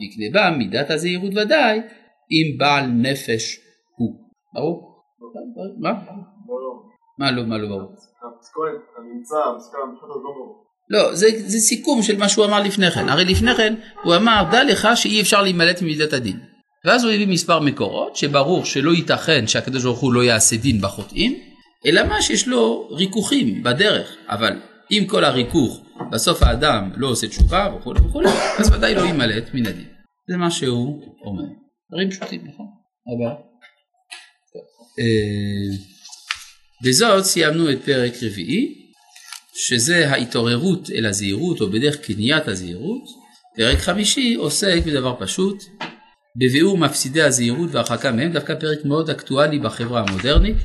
ויקנה 0.00 0.40
בם 0.40 0.58
מידת 0.58 0.90
הזהירות 0.90 1.32
ודאי 1.36 1.80
אם 2.30 2.58
בעל 2.58 2.86
נפש 2.86 3.58
הוא. 3.96 4.14
ברור? 4.54 5.02
מה? 5.80 5.92
מה 7.18 7.30
לא, 7.30 7.46
מה 7.46 7.58
לא 7.58 7.68
ברור. 7.68 7.94
לא, 10.90 11.14
זה, 11.14 11.26
זה 11.46 11.58
סיכום 11.58 12.02
של 12.02 12.18
מה 12.18 12.28
שהוא 12.28 12.44
אמר 12.44 12.62
לפני 12.62 12.90
כן. 12.90 13.08
הרי 13.08 13.24
לפני 13.24 13.54
כן 13.54 13.74
הוא 14.04 14.16
אמר, 14.16 14.42
דע 14.50 14.64
לך 14.64 14.88
שאי 14.94 15.20
אפשר 15.20 15.42
להימלט 15.42 15.82
ממידת 15.82 16.12
הדין. 16.12 16.40
ואז 16.84 17.04
הוא 17.04 17.12
הביא 17.12 17.28
מספר 17.28 17.60
מקורות 17.60 18.16
שברור 18.16 18.64
שלא 18.64 18.90
ייתכן 18.90 19.46
שהקדוש 19.46 19.84
ברוך 19.84 20.00
הוא 20.00 20.12
לא 20.12 20.24
יעשה 20.24 20.56
דין 20.56 20.80
בחוטאים, 20.80 21.38
אלא 21.86 22.06
מה 22.06 22.22
שיש 22.22 22.48
לו 22.48 22.88
ריכוכים 22.90 23.62
בדרך. 23.62 24.16
אבל 24.28 24.60
אם 24.90 25.04
כל 25.08 25.24
הריכוך 25.24 25.80
בסוף 26.12 26.42
האדם 26.42 26.90
לא 26.96 27.08
עושה 27.08 27.28
תשובה 27.28 27.74
וכולי 27.78 28.00
וכולי, 28.00 28.28
אז 28.58 28.72
ודאי 28.72 28.94
לא 28.94 29.00
יימלט 29.00 29.54
מן 29.54 29.66
הדין. 29.66 29.88
זה 30.30 30.36
מה 30.36 30.50
שהוא 30.50 31.02
אומר. 31.24 31.42
דברים 31.90 32.10
פשוטים, 32.10 32.40
נכון? 32.46 32.66
הבא. 33.06 33.34
אה, 34.98 35.76
בזאת 36.84 37.24
סיימנו 37.24 37.70
את 37.70 37.78
פרק 37.84 38.12
רביעי, 38.22 38.74
שזה 39.54 40.10
ההתעוררות 40.10 40.90
אל 40.90 41.06
הזהירות 41.06 41.60
או 41.60 41.70
בדרך 41.70 41.96
קניית 41.96 42.48
הזהירות. 42.48 43.02
פרק 43.56 43.78
חמישי 43.78 44.34
עוסק 44.34 44.78
בדבר 44.86 45.14
פשוט, 45.18 45.64
בביאור 46.36 46.78
מפסידי 46.78 47.22
הזהירות 47.22 47.70
והרחקה 47.72 48.12
מהם, 48.12 48.32
דווקא 48.32 48.54
פרק 48.54 48.84
מאוד 48.84 49.10
אקטואלי 49.10 49.58
בחברה 49.58 50.04
המודרנית. 50.08 50.56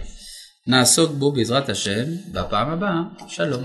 נעסוק 0.68 1.11
בו 1.11 1.32
בעזרת 1.32 1.70
השם 1.70 2.03
בפעם 2.32 2.70
הבאה. 2.70 3.01
שלום. 3.28 3.64